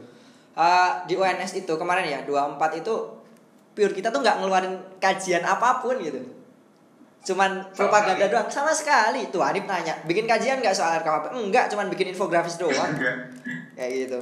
Uh, 0.55 1.03
di 1.11 1.19
UNS 1.19 1.67
itu 1.67 1.75
kemarin 1.75 2.07
ya 2.07 2.23
24 2.23 2.79
itu 2.79 2.95
pure 3.75 3.90
kita 3.90 4.14
tuh 4.14 4.23
nggak 4.23 4.38
ngeluarin 4.38 4.79
kajian 5.03 5.43
apa 5.43 5.83
pun 5.83 5.99
gitu 5.99 6.23
cuman 7.25 7.73
propaganda 7.73 8.29
doang. 8.29 8.47
Sama 8.53 8.71
sekali. 8.71 9.33
Tuh 9.33 9.41
Arif 9.41 9.65
nanya 9.65 9.97
bikin 10.05 10.29
kajian 10.29 10.61
nggak 10.61 10.77
soal 10.77 11.01
RKUHP 11.01 11.33
enggak 11.33 11.73
cuman 11.73 11.89
bikin 11.89 12.13
infografis 12.13 12.61
doang. 12.61 12.93
Kayak 13.75 13.91
gitu. 14.07 14.21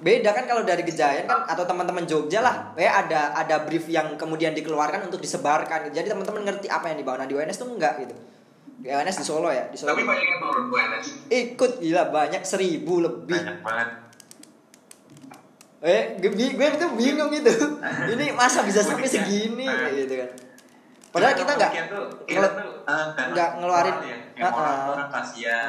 Beda 0.00 0.32
kan 0.32 0.48
kalau 0.48 0.64
dari 0.66 0.82
Gejayan 0.82 1.28
kan 1.28 1.46
atau 1.46 1.64
teman-teman 1.64 2.04
Jogja 2.04 2.42
lah. 2.42 2.74
Ya 2.74 2.98
ada 3.06 3.32
ada 3.38 3.62
brief 3.62 3.86
yang 3.86 4.18
kemudian 4.18 4.52
dikeluarkan 4.52 5.06
untuk 5.06 5.22
disebarkan. 5.22 5.94
Jadi 5.94 6.10
teman-teman 6.10 6.42
ngerti 6.44 6.66
apa 6.66 6.90
yang 6.90 6.98
dibawa. 6.98 7.22
Nah 7.22 7.28
di 7.30 7.38
UNS 7.38 7.56
tuh 7.62 7.70
enggak 7.70 8.02
gitu. 8.02 8.14
Di 8.80 8.90
UNS 8.90 9.16
di 9.22 9.24
Solo 9.24 9.54
ya 9.54 9.70
di 9.70 9.78
Solo. 9.78 9.94
Tapi 9.94 10.02
banyak 10.02 10.26
yang 10.26 10.40
turun 10.42 10.64
UNS 10.66 11.06
ikut 11.30 11.72
gila 11.78 12.02
banyak. 12.10 12.42
Seribu 12.42 13.06
lebih. 13.06 13.38
Banyak 13.38 13.60
banget. 13.62 13.90
eh 15.80 16.12
gue, 16.20 16.28
gue 16.28 16.66
itu 16.76 16.88
bingung 16.92 17.32
gitu. 17.32 17.80
Ini 18.12 18.36
masa 18.36 18.60
bisa 18.68 18.84
sampai 18.84 19.08
segini 19.08 19.64
kayak 19.64 19.94
gitu 19.96 20.14
kan 20.20 20.30
padahal 21.10 21.34
kita 21.36 21.52
nggak 21.52 21.72
eh, 22.86 23.04
nggak 23.30 23.50
ngeluarin- 23.58 24.00
ya, 24.06 24.16
orang 24.54 24.78
orang 24.88 25.08
kasihan. 25.10 25.66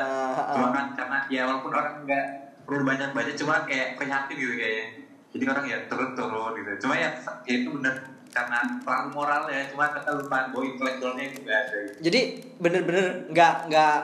Karena 0.93 1.17
ya 1.27 1.41
walaupun 1.43 1.71
orang 1.71 1.95
nggak 2.01 2.25
perlu 2.63 2.83
banyak 2.83 3.09
baca, 3.11 3.31
cuma 3.33 3.53
kayak 3.65 3.87
prihatin 3.95 4.35
gitu 4.37 4.53
kayaknya. 4.53 4.85
Jadi 5.31 5.43
orang 5.47 5.65
ya 5.65 5.77
turun-turun 5.87 6.51
gitu. 6.55 6.71
Cuma 6.81 6.93
ya, 6.95 7.09
ya 7.43 7.53
itu 7.57 7.69
bener 7.71 7.95
karena 8.29 8.59
terlalu 8.79 9.07
moral 9.11 9.43
ya. 9.47 9.61
Cuma 9.67 9.89
kita 9.89 10.09
lupa 10.13 10.37
bahwa 10.47 10.63
intelektualnya 10.63 11.23
itu 11.25 11.37
nggak 11.41 11.57
ada. 11.57 11.75
Gitu. 11.81 11.93
jadi 12.01 12.21
bener-bener 12.57 13.05
nggak 13.27 13.53
nggak 13.67 13.97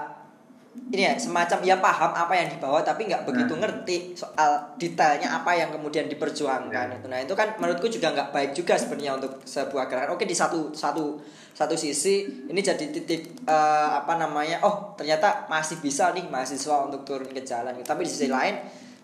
ini 0.87 1.03
ya 1.03 1.13
semacam 1.13 1.59
ya 1.61 1.75
paham 1.77 2.11
apa 2.11 2.31
yang 2.31 2.47
dibawa 2.47 2.79
tapi 2.79 3.05
nggak 3.05 3.23
begitu 3.23 3.53
Nah. 3.53 3.59
ngerti 3.61 3.97
soal 4.13 4.51
detailnya 4.75 5.27
apa 5.33 5.51
yang 5.51 5.67
kemudian 5.67 6.07
diperjuangkan 6.07 6.85
Ya. 6.87 6.95
itu 6.95 7.05
nah 7.07 7.19
itu 7.19 7.33
kan 7.33 7.51
menurutku 7.55 7.87
juga 7.87 8.11
nggak 8.11 8.31
baik 8.31 8.51
juga 8.53 8.73
sebenarnya 8.73 9.15
untuk 9.15 9.43
sebuah 9.43 9.85
gerakan 9.85 10.15
oke 10.15 10.23
di 10.23 10.31
satu 10.31 10.71
satu 10.71 11.19
satu 11.51 11.75
sisi 11.75 12.21
ini 12.45 12.59
jadi 12.59 12.87
titik 12.87 13.43
eh, 13.43 13.89
apa 13.93 14.15
namanya 14.15 14.61
oh 14.61 14.93
ternyata 14.93 15.45
masih 15.47 15.77
bisa 15.77 16.11
nih 16.11 16.23
mahasiswa 16.25 16.85
untuk 16.85 17.03
turun 17.03 17.27
ke 17.27 17.41
jalan 17.41 17.75
tapi 17.81 18.03
di 18.03 18.09
sisi 18.09 18.27
lain 18.27 18.55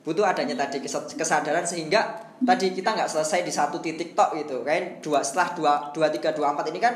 butuh 0.03 0.23
adanya 0.25 0.55
tadi 0.57 0.79
kes- 0.79 1.15
kesadaran 1.15 1.63
sehingga 1.63 2.11
tadi 2.39 2.71
kita 2.71 2.91
nggak 2.91 3.07
selesai 3.07 3.39
di 3.41 3.51
satu 3.51 3.79
titik 3.79 4.11
tok 4.13 4.35
gitu 4.35 4.59
kan 4.61 4.99
dua 4.99 5.23
setelah 5.23 5.55
dua 5.55 5.73
dua 5.91 6.07
tiga 6.07 6.31
dua 6.31 6.51
empat 6.51 6.67
ini 6.69 6.79
kan 6.79 6.91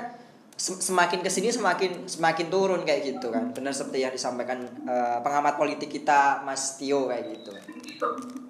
semakin 0.58 1.22
ke 1.22 1.30
sini 1.30 1.54
semakin 1.54 2.10
semakin 2.10 2.50
turun 2.50 2.82
kayak 2.82 3.06
gitu 3.06 3.30
kan 3.30 3.54
benar 3.54 3.78
seperti 3.78 4.02
yang 4.02 4.14
disampaikan 4.14 4.66
eh, 4.66 5.18
pengamat 5.22 5.54
politik 5.54 5.94
kita 5.94 6.42
Mas 6.42 6.82
Tio 6.82 7.06
kayak 7.06 7.24
gitu 7.30 7.52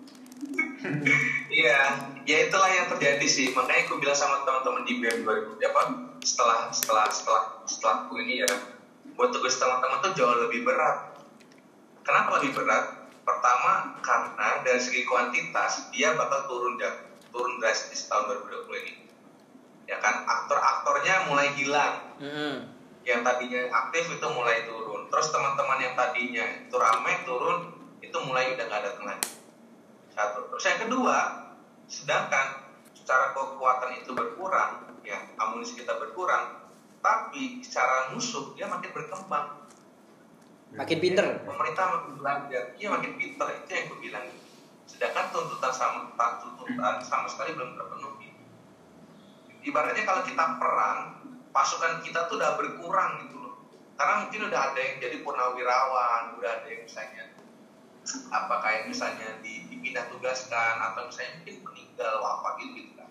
Iya, 1.48 1.80
ya 2.30 2.38
itulah 2.48 2.70
yang 2.70 2.88
terjadi 2.94 3.26
sih. 3.26 3.50
Makanya 3.52 3.90
aku 3.90 3.98
bilang 3.98 4.18
sama 4.18 4.46
teman-teman 4.46 4.86
di 4.86 5.02
BEM 5.02 5.26
2000 5.26 5.58
apa 5.74 5.82
setelah 6.22 6.70
setelah 6.70 7.06
setelah 7.10 7.44
setelah 7.66 7.98
ini 8.22 8.46
ya 8.46 8.52
buat 9.18 9.34
tugas 9.34 9.58
teman-teman 9.58 10.06
tuh 10.06 10.14
jauh 10.14 10.38
lebih 10.48 10.62
berat. 10.62 11.18
Kenapa 12.06 12.38
lebih 12.40 12.54
berat? 12.54 13.10
Pertama 13.26 13.98
karena 14.06 14.62
dari 14.64 14.80
segi 14.80 15.04
kuantitas 15.04 15.90
dia 15.92 16.14
bakal 16.16 16.46
turun 16.48 16.78
ya, 16.80 17.10
turun 17.34 17.58
drastis 17.60 18.06
tahun 18.08 18.38
2020 18.48 18.86
ini. 18.86 18.94
Ya 19.88 19.98
kan 20.04 20.28
aktor-aktornya 20.28 21.32
mulai 21.32 21.48
hilang. 21.56 22.08
Mm-mm. 22.20 22.78
yang 23.08 23.24
tadinya 23.24 23.72
aktif 23.72 24.20
itu 24.20 24.28
mulai 24.36 24.68
turun. 24.68 25.08
Terus 25.08 25.32
teman-teman 25.32 25.80
yang 25.80 25.96
tadinya 25.96 26.44
itu 26.68 26.76
ramai 26.76 27.24
turun 27.24 27.72
itu 28.04 28.18
mulai 28.28 28.52
udah 28.52 28.68
nggak 28.68 28.84
datang 28.84 29.06
lagi. 29.08 29.32
Satu. 30.12 30.52
Terus 30.52 30.66
yang 30.68 30.80
kedua 30.84 31.18
sedangkan 31.88 32.68
secara 32.92 33.32
kekuatan 33.32 34.04
itu 34.04 34.12
berkurang 34.12 34.92
ya 35.08 35.24
amunisi 35.40 35.80
kita 35.80 35.96
berkurang 35.96 36.68
tapi 37.00 37.64
secara 37.64 38.12
musuh 38.12 38.52
dia 38.60 38.68
makin 38.68 38.92
berkembang. 38.92 39.72
Makin 40.76 40.98
pinter. 41.00 41.48
Pemerintah 41.48 41.86
makin 41.96 42.14
belajar. 42.20 42.76
Iya 42.76 42.88
makin 42.92 43.16
pinter. 43.16 43.48
Itu 43.64 43.72
yang 43.72 43.86
gue 43.88 44.00
bilang. 44.04 44.26
Sedangkan 44.84 45.32
tuntutan 45.32 45.72
sama 45.72 46.12
tuntutan 46.44 47.00
sama 47.00 47.28
sekali 47.32 47.56
belum 47.56 47.80
terpenuhi 47.80 48.37
ibaratnya 49.68 50.04
kalau 50.08 50.24
kita 50.24 50.46
perang 50.56 51.00
pasukan 51.52 52.00
kita 52.02 52.32
tuh 52.32 52.40
udah 52.40 52.56
berkurang 52.56 53.28
gitu 53.28 53.36
loh. 53.36 53.56
Karena 54.00 54.24
mungkin 54.24 54.42
udah 54.48 54.62
ada 54.72 54.80
yang 54.80 54.96
jadi 55.04 55.18
purnawirawan 55.22 56.24
udah 56.40 56.50
ada 56.62 56.68
yang 56.72 56.88
misalnya 56.88 57.24
apa 58.32 58.56
kayak 58.64 58.88
misalnya 58.88 59.36
di, 59.44 59.68
dipindah 59.68 60.08
tugaskan 60.08 60.80
atau 60.80 61.12
misalnya 61.12 61.44
mungkin 61.44 61.56
meninggal 61.68 62.14
wafat 62.24 62.54
gitu 62.64 62.72
gitu 62.80 62.94
kan. 62.96 63.10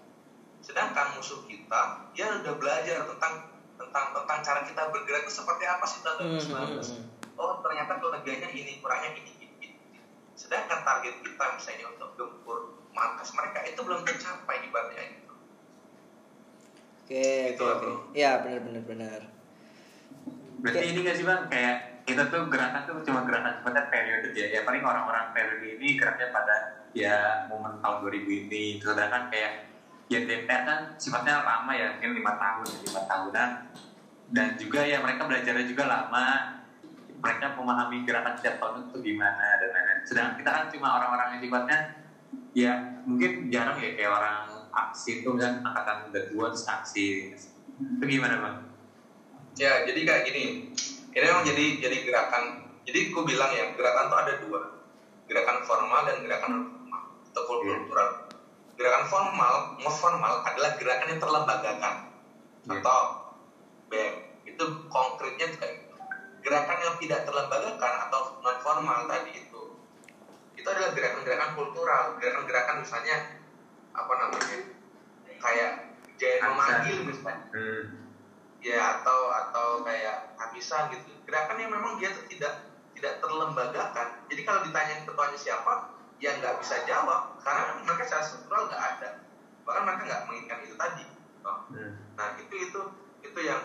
Sedangkan 0.64 1.06
musuh 1.18 1.44
kita 1.44 1.80
dia 2.16 2.26
udah 2.40 2.54
belajar 2.56 3.04
tentang 3.04 3.56
tentang 3.76 4.06
tentang 4.16 4.38
cara 4.40 4.60
kita 4.64 4.82
bergerak 4.88 5.28
itu 5.28 5.32
seperti 5.36 5.64
apa 5.68 5.84
sih 5.84 6.00
tahun 6.00 6.40
2019 6.40 7.36
oh 7.36 7.60
ternyata 7.60 8.00
kelebihannya 8.00 8.48
ini 8.56 8.80
kurangnya 8.80 9.12
ini, 9.12 9.32
ini, 9.36 9.46
ini. 9.60 10.00
sedangkan 10.32 10.80
target 10.80 11.20
kita 11.20 11.44
misalnya 11.60 11.86
untuk 11.92 12.10
gempur 12.16 12.80
markas 12.96 13.28
mereka 13.36 13.60
itu 13.68 13.80
belum 13.84 14.00
tercapai 14.08 14.64
ibaratnya 14.64 15.25
oke 17.06 17.22
Gitu 17.54 17.62
oke 17.62 17.70
oke 17.70 17.78
bro. 17.78 17.94
ya 18.10 18.42
benar 18.42 18.60
benar 18.66 18.82
benar 18.82 19.20
Berarti 20.56 20.82
Oke. 20.82 20.88
ini 20.90 20.98
gak 21.04 21.16
sih 21.20 21.26
bang 21.28 21.42
kayak 21.52 21.76
kita 22.08 22.32
tuh 22.32 22.48
gerakan 22.48 22.82
tuh 22.88 22.98
cuma 23.04 23.28
gerakan 23.28 23.60
sifatnya 23.60 23.92
periode 23.92 24.28
ya. 24.32 24.46
Ya 24.56 24.60
paling 24.64 24.80
orang-orang 24.82 25.30
periode 25.36 25.78
ini 25.78 26.00
geraknya 26.00 26.32
pada 26.32 26.56
ya 26.96 27.44
momen 27.52 27.76
tahun 27.84 28.02
2000 28.02 28.48
ini. 28.48 28.80
Sedangkan 28.80 29.28
kayak 29.28 29.68
ya 30.08 30.24
DPR 30.24 30.62
kan 30.64 30.80
sifatnya 30.96 31.44
lama 31.44 31.72
ya 31.76 31.92
mungkin 31.98 32.14
lima 32.16 32.32
tahun 32.38 32.66
lima 32.88 33.02
tahunan 33.04 33.50
dan 34.32 34.48
juga 34.54 34.80
ya 34.86 35.02
mereka 35.02 35.26
belajarnya 35.26 35.66
juga 35.66 35.84
lama 35.90 36.26
mereka 37.18 37.58
memahami 37.58 38.06
gerakan 38.06 38.38
setiap 38.38 38.62
tahun 38.62 38.86
itu 38.86 39.02
gimana 39.02 39.58
dan 39.58 39.68
lain-lain 39.74 40.00
sedangkan 40.06 40.34
kita 40.38 40.50
kan 40.54 40.64
cuma 40.70 40.88
orang-orang 41.02 41.28
yang 41.34 41.42
sifatnya 41.42 41.78
ya 42.54 42.72
mungkin 43.02 43.50
jarang 43.50 43.82
ya 43.82 43.98
kayak 43.98 44.12
orang 44.14 44.55
aksi 44.76 45.24
itu 45.24 45.30
kan 45.40 45.64
angkatan 45.64 46.12
tua 46.12 46.52
terus 46.52 46.68
aksi 46.68 47.32
itu 47.76 48.04
gimana 48.04 48.36
bang? 48.40 48.56
Ya, 49.56 49.84
jadi 49.88 50.00
kayak 50.04 50.22
gini. 50.28 50.44
Ini 51.12 51.24
memang 51.24 51.44
jadi 51.48 51.64
jadi 51.80 51.96
gerakan. 52.04 52.44
Jadi 52.84 53.12
aku 53.12 53.24
bilang 53.24 53.52
ya, 53.56 53.72
gerakan 53.72 54.04
tuh 54.12 54.18
ada 54.20 54.32
dua. 54.44 54.60
Gerakan 55.26 55.58
formal 55.64 56.00
dan 56.04 56.16
gerakan 56.22 56.50
non 56.52 56.64
formal 56.68 57.02
atau 57.32 57.42
kultural. 57.44 58.10
Gerakan 58.76 59.04
formal, 59.08 59.54
non 59.80 59.96
formal 59.96 60.34
adalah 60.44 60.76
gerakan 60.76 61.08
yang 61.08 61.20
terlembagakan. 61.20 61.94
Iya. 62.68 62.72
Atau 62.80 63.00
BEM. 63.88 64.14
Itu 64.44 64.64
konkretnya 64.92 65.46
kayak 65.56 65.72
gitu. 65.84 65.96
Gerakan 66.44 66.78
yang 66.84 66.96
tidak 67.00 67.20
terlembagakan 67.24 67.92
atau 68.08 68.20
non 68.44 68.58
formal 68.60 69.08
tadi 69.08 69.32
itu 69.40 69.62
itu 70.56 70.64
adalah 70.64 70.96
gerakan-gerakan 70.96 71.52
kultural, 71.52 72.04
gerakan-gerakan 72.16 72.76
misalnya 72.80 73.16
apa 73.96 74.12
namanya? 74.20 74.58
Kayak 75.40 75.86
Jaya 76.16 76.48
memanggil 76.48 76.96
misalnya 77.04 77.44
Hmm. 77.52 77.84
ya 78.64 79.00
atau 79.00 79.28
atau 79.28 79.66
kayak 79.84 80.32
Hamisa 80.40 80.88
gitu 80.88 81.12
gerakan 81.28 81.60
yang 81.60 81.72
memang 81.72 82.00
dia 82.00 82.08
tuh 82.12 82.24
tidak 82.24 82.72
tidak 82.96 83.20
terlembagakan 83.20 84.24
jadi 84.32 84.40
kalau 84.42 84.64
ditanya 84.64 85.04
ketuanya 85.04 85.38
siapa 85.38 85.92
ya 86.16 86.40
nggak 86.40 86.56
bisa 86.64 86.88
jawab 86.88 87.36
karena 87.44 87.84
mereka 87.84 88.08
secara 88.08 88.24
struktural 88.24 88.72
nggak 88.72 88.82
ada 88.96 89.08
bahkan 89.68 89.82
mereka 89.84 90.02
nggak 90.08 90.22
menginginkan 90.24 90.58
itu 90.64 90.74
tadi 90.80 91.04
Toh. 91.44 91.58
Hmm. 91.76 91.92
nah 92.16 92.28
itu 92.40 92.54
itu 92.56 92.80
itu 93.20 93.40
yang 93.44 93.60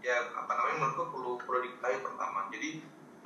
yang 0.00 0.24
apa 0.32 0.52
namanya 0.56 0.76
menurutku 0.80 1.04
perlu 1.12 1.30
perlu 1.44 1.60
diketahui 1.68 2.00
pertama 2.00 2.48
jadi 2.48 2.70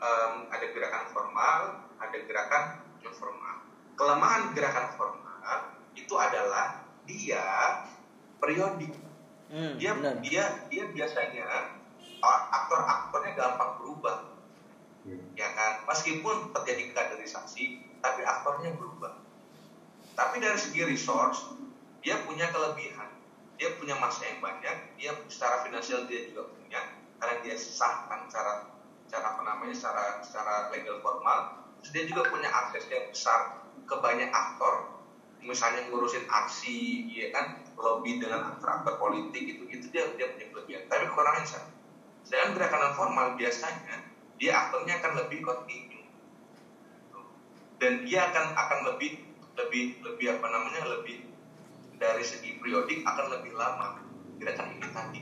em, 0.03 0.33
ada 0.51 0.67
gerakan 0.75 1.05
formal 1.15 1.61
ada 2.03 2.17
gerakan 2.27 2.63
non 3.07 3.15
formal 3.15 3.57
kelemahan 3.95 4.51
gerakan 4.51 4.87
formal 4.99 5.39
itu 5.95 6.15
adalah 6.19 6.85
dia 7.07 7.43
periodik. 8.43 8.93
Hmm, 9.49 9.79
dia 9.79 9.95
dia 10.21 10.45
dia 10.69 10.85
biasanya 10.91 11.45
aktor-aktornya 12.25 13.33
gampang 13.39 13.73
berubah. 13.81 14.17
Hmm. 15.05 15.21
ya 15.37 15.53
kan? 15.53 15.85
Meskipun 15.85 16.49
terjadi 16.57 16.97
kaderisasi 16.97 17.85
tapi 18.01 18.25
aktornya 18.25 18.73
berubah. 18.77 19.21
Tapi 20.17 20.41
dari 20.41 20.57
segi 20.57 20.81
resource 20.85 21.55
dia 22.01 22.21
punya 22.25 22.49
kelebihan. 22.51 23.13
Dia 23.61 23.77
punya 23.79 23.95
masa 24.01 24.27
yang 24.27 24.41
banyak 24.41 24.97
dia 24.99 25.13
secara 25.29 25.63
finansial 25.63 26.09
dia 26.09 26.27
juga 26.33 26.51
punya 26.57 26.81
karena 27.21 27.35
dia 27.45 27.55
sahkan 27.55 28.27
cara 28.33 28.73
cara 29.13 29.27
apa 29.37 29.43
namanya 29.45 29.77
secara 29.77 30.25
secara 30.25 30.73
legal 30.73 30.99
formal. 31.05 31.69
Terus 31.85 31.91
dia 31.93 32.05
juga 32.09 32.33
punya 32.33 32.49
akses 32.49 32.89
yang 32.89 33.13
besar 33.13 33.61
ke 33.85 33.95
banyak 34.01 34.33
aktor 34.33 34.94
misalnya 35.45 35.93
ngurusin 35.93 36.25
aksi 36.25 37.05
ya 37.13 37.29
kan 37.37 37.61
lobby 37.77 38.17
dengan 38.17 38.57
aktor-aktor 38.57 38.97
politik 38.97 39.45
itu 39.45 39.65
itu 39.69 39.87
dia 39.93 40.09
dia 40.17 40.33
punya 40.33 40.47
kelebihan. 40.51 40.83
Tapi 40.89 41.05
kekurangannya 41.13 41.49
sama. 41.49 41.71
Sedangkan 42.25 42.57
gerakan 42.57 42.81
non 42.81 42.95
formal 42.97 43.27
biasanya 43.37 43.97
dia 44.41 44.53
aktornya 44.57 45.05
akan 45.05 45.13
lebih 45.25 45.39
kontinu. 45.45 46.01
Dan 47.77 48.09
dia 48.09 48.33
akan 48.33 48.57
akan 48.57 48.79
lebih 48.95 49.21
lebih 49.55 50.01
lebih 50.01 50.27
apa 50.41 50.47
namanya 50.49 50.83
lebih 50.99 51.29
dari 52.01 52.25
segi 52.25 52.59
periodik 52.59 53.05
akan 53.05 53.39
lebih 53.39 53.53
lama 53.55 54.01
gerakan 54.41 54.81
ini 54.81 54.89
tadi. 54.91 55.21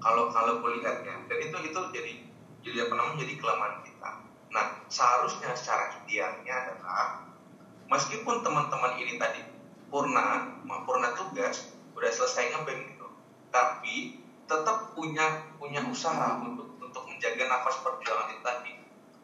Kalau 0.00 0.32
kalau 0.32 0.64
melihatnya 0.64 1.28
dan 1.28 1.38
itu 1.44 1.56
itu 1.68 1.80
jadi 1.92 2.12
jadi 2.64 2.76
apa 2.88 2.94
namanya 2.96 3.16
jadi 3.28 3.34
kelemahan 3.36 3.76
kita. 3.84 4.10
Nah 4.48 4.66
seharusnya 4.88 5.52
secara 5.52 6.00
idealnya 6.02 6.54
adalah 6.72 7.28
meskipun 7.92 8.40
teman-teman 8.40 8.96
ini 8.96 9.20
tadi 9.20 9.57
purna 9.88 10.60
purna 10.84 11.16
tugas 11.16 11.72
udah 11.96 12.10
selesai 12.12 12.54
ngebem 12.54 12.94
gitu 12.94 13.06
tapi 13.48 14.18
tetap 14.48 14.96
punya 14.96 15.44
punya 15.60 15.84
usaha 15.84 16.40
untuk 16.40 16.68
untuk 16.80 17.04
menjaga 17.04 17.44
nafas 17.52 17.84
perjuangan 17.84 18.32
itu 18.32 18.42
tadi. 18.42 18.72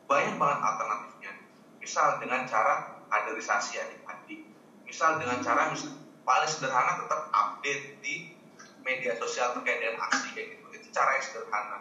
Banyak 0.05 0.37
banget 0.37 0.61
alternatifnya. 0.61 1.33
Misal 1.81 2.21
dengan 2.21 2.45
cara 2.45 3.01
kaderisasi 3.09 3.81
adik-adik. 3.81 4.45
Misal 4.85 5.17
dengan 5.17 5.41
cara 5.41 5.73
misal, 5.73 5.97
paling 6.29 6.51
sederhana 6.53 7.01
tetap 7.01 7.33
update 7.33 8.05
di 8.05 8.29
media 8.85 9.17
sosial 9.17 9.57
terkait 9.57 9.81
dengan 9.81 10.05
aksi 10.13 10.37
kayak 10.37 10.61
gitu. 10.61 10.67
Itu 10.77 10.87
cara 10.93 11.17
yang 11.17 11.25
sederhana. 11.25 11.79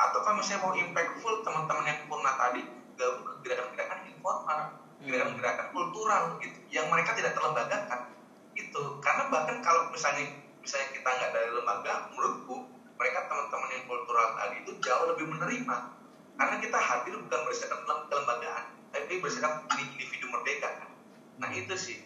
Atau 0.00 0.24
kalau 0.24 0.40
misalnya 0.40 0.64
mau 0.64 0.72
impactful 0.72 1.44
teman-teman 1.44 1.84
yang 1.84 2.00
purna 2.08 2.32
tadi 2.40 2.64
gabung 2.96 3.24
ke 3.28 3.32
gerakan-gerakan 3.44 4.00
informal 4.08 4.60
gerakan-gerakan 5.00 5.66
kultural 5.72 6.36
gitu 6.40 6.58
yang 6.68 6.86
mereka 6.92 7.16
tidak 7.16 7.32
terlembagakan. 7.32 8.00
Itu 8.52 9.00
karena 9.00 9.24
bahkan 9.32 9.60
kalau 9.64 9.88
misalnya 9.88 10.28
misalnya 10.60 10.88
kita 10.92 11.08
nggak 11.08 11.30
dari 11.32 11.50
lembaga 11.56 11.92
menurutku 12.12 12.56
mereka 13.00 13.24
teman-teman 13.32 13.70
yang 13.72 13.84
kultural 13.88 14.26
tadi 14.36 14.56
itu 14.60 14.72
jauh 14.84 15.04
lebih 15.08 15.26
menerima. 15.32 15.76
Karena 16.36 16.56
kita 16.56 16.78
hadir 16.80 17.14
bukan 17.16 17.40
berdasarkan 17.44 17.80
kelembagaan 18.08 18.64
tapi 18.92 19.12
berdasarkan 19.20 19.52
individu 19.76 20.26
merdeka. 20.28 20.68
Nah 21.40 21.50
itu 21.56 21.74
sih 21.76 21.96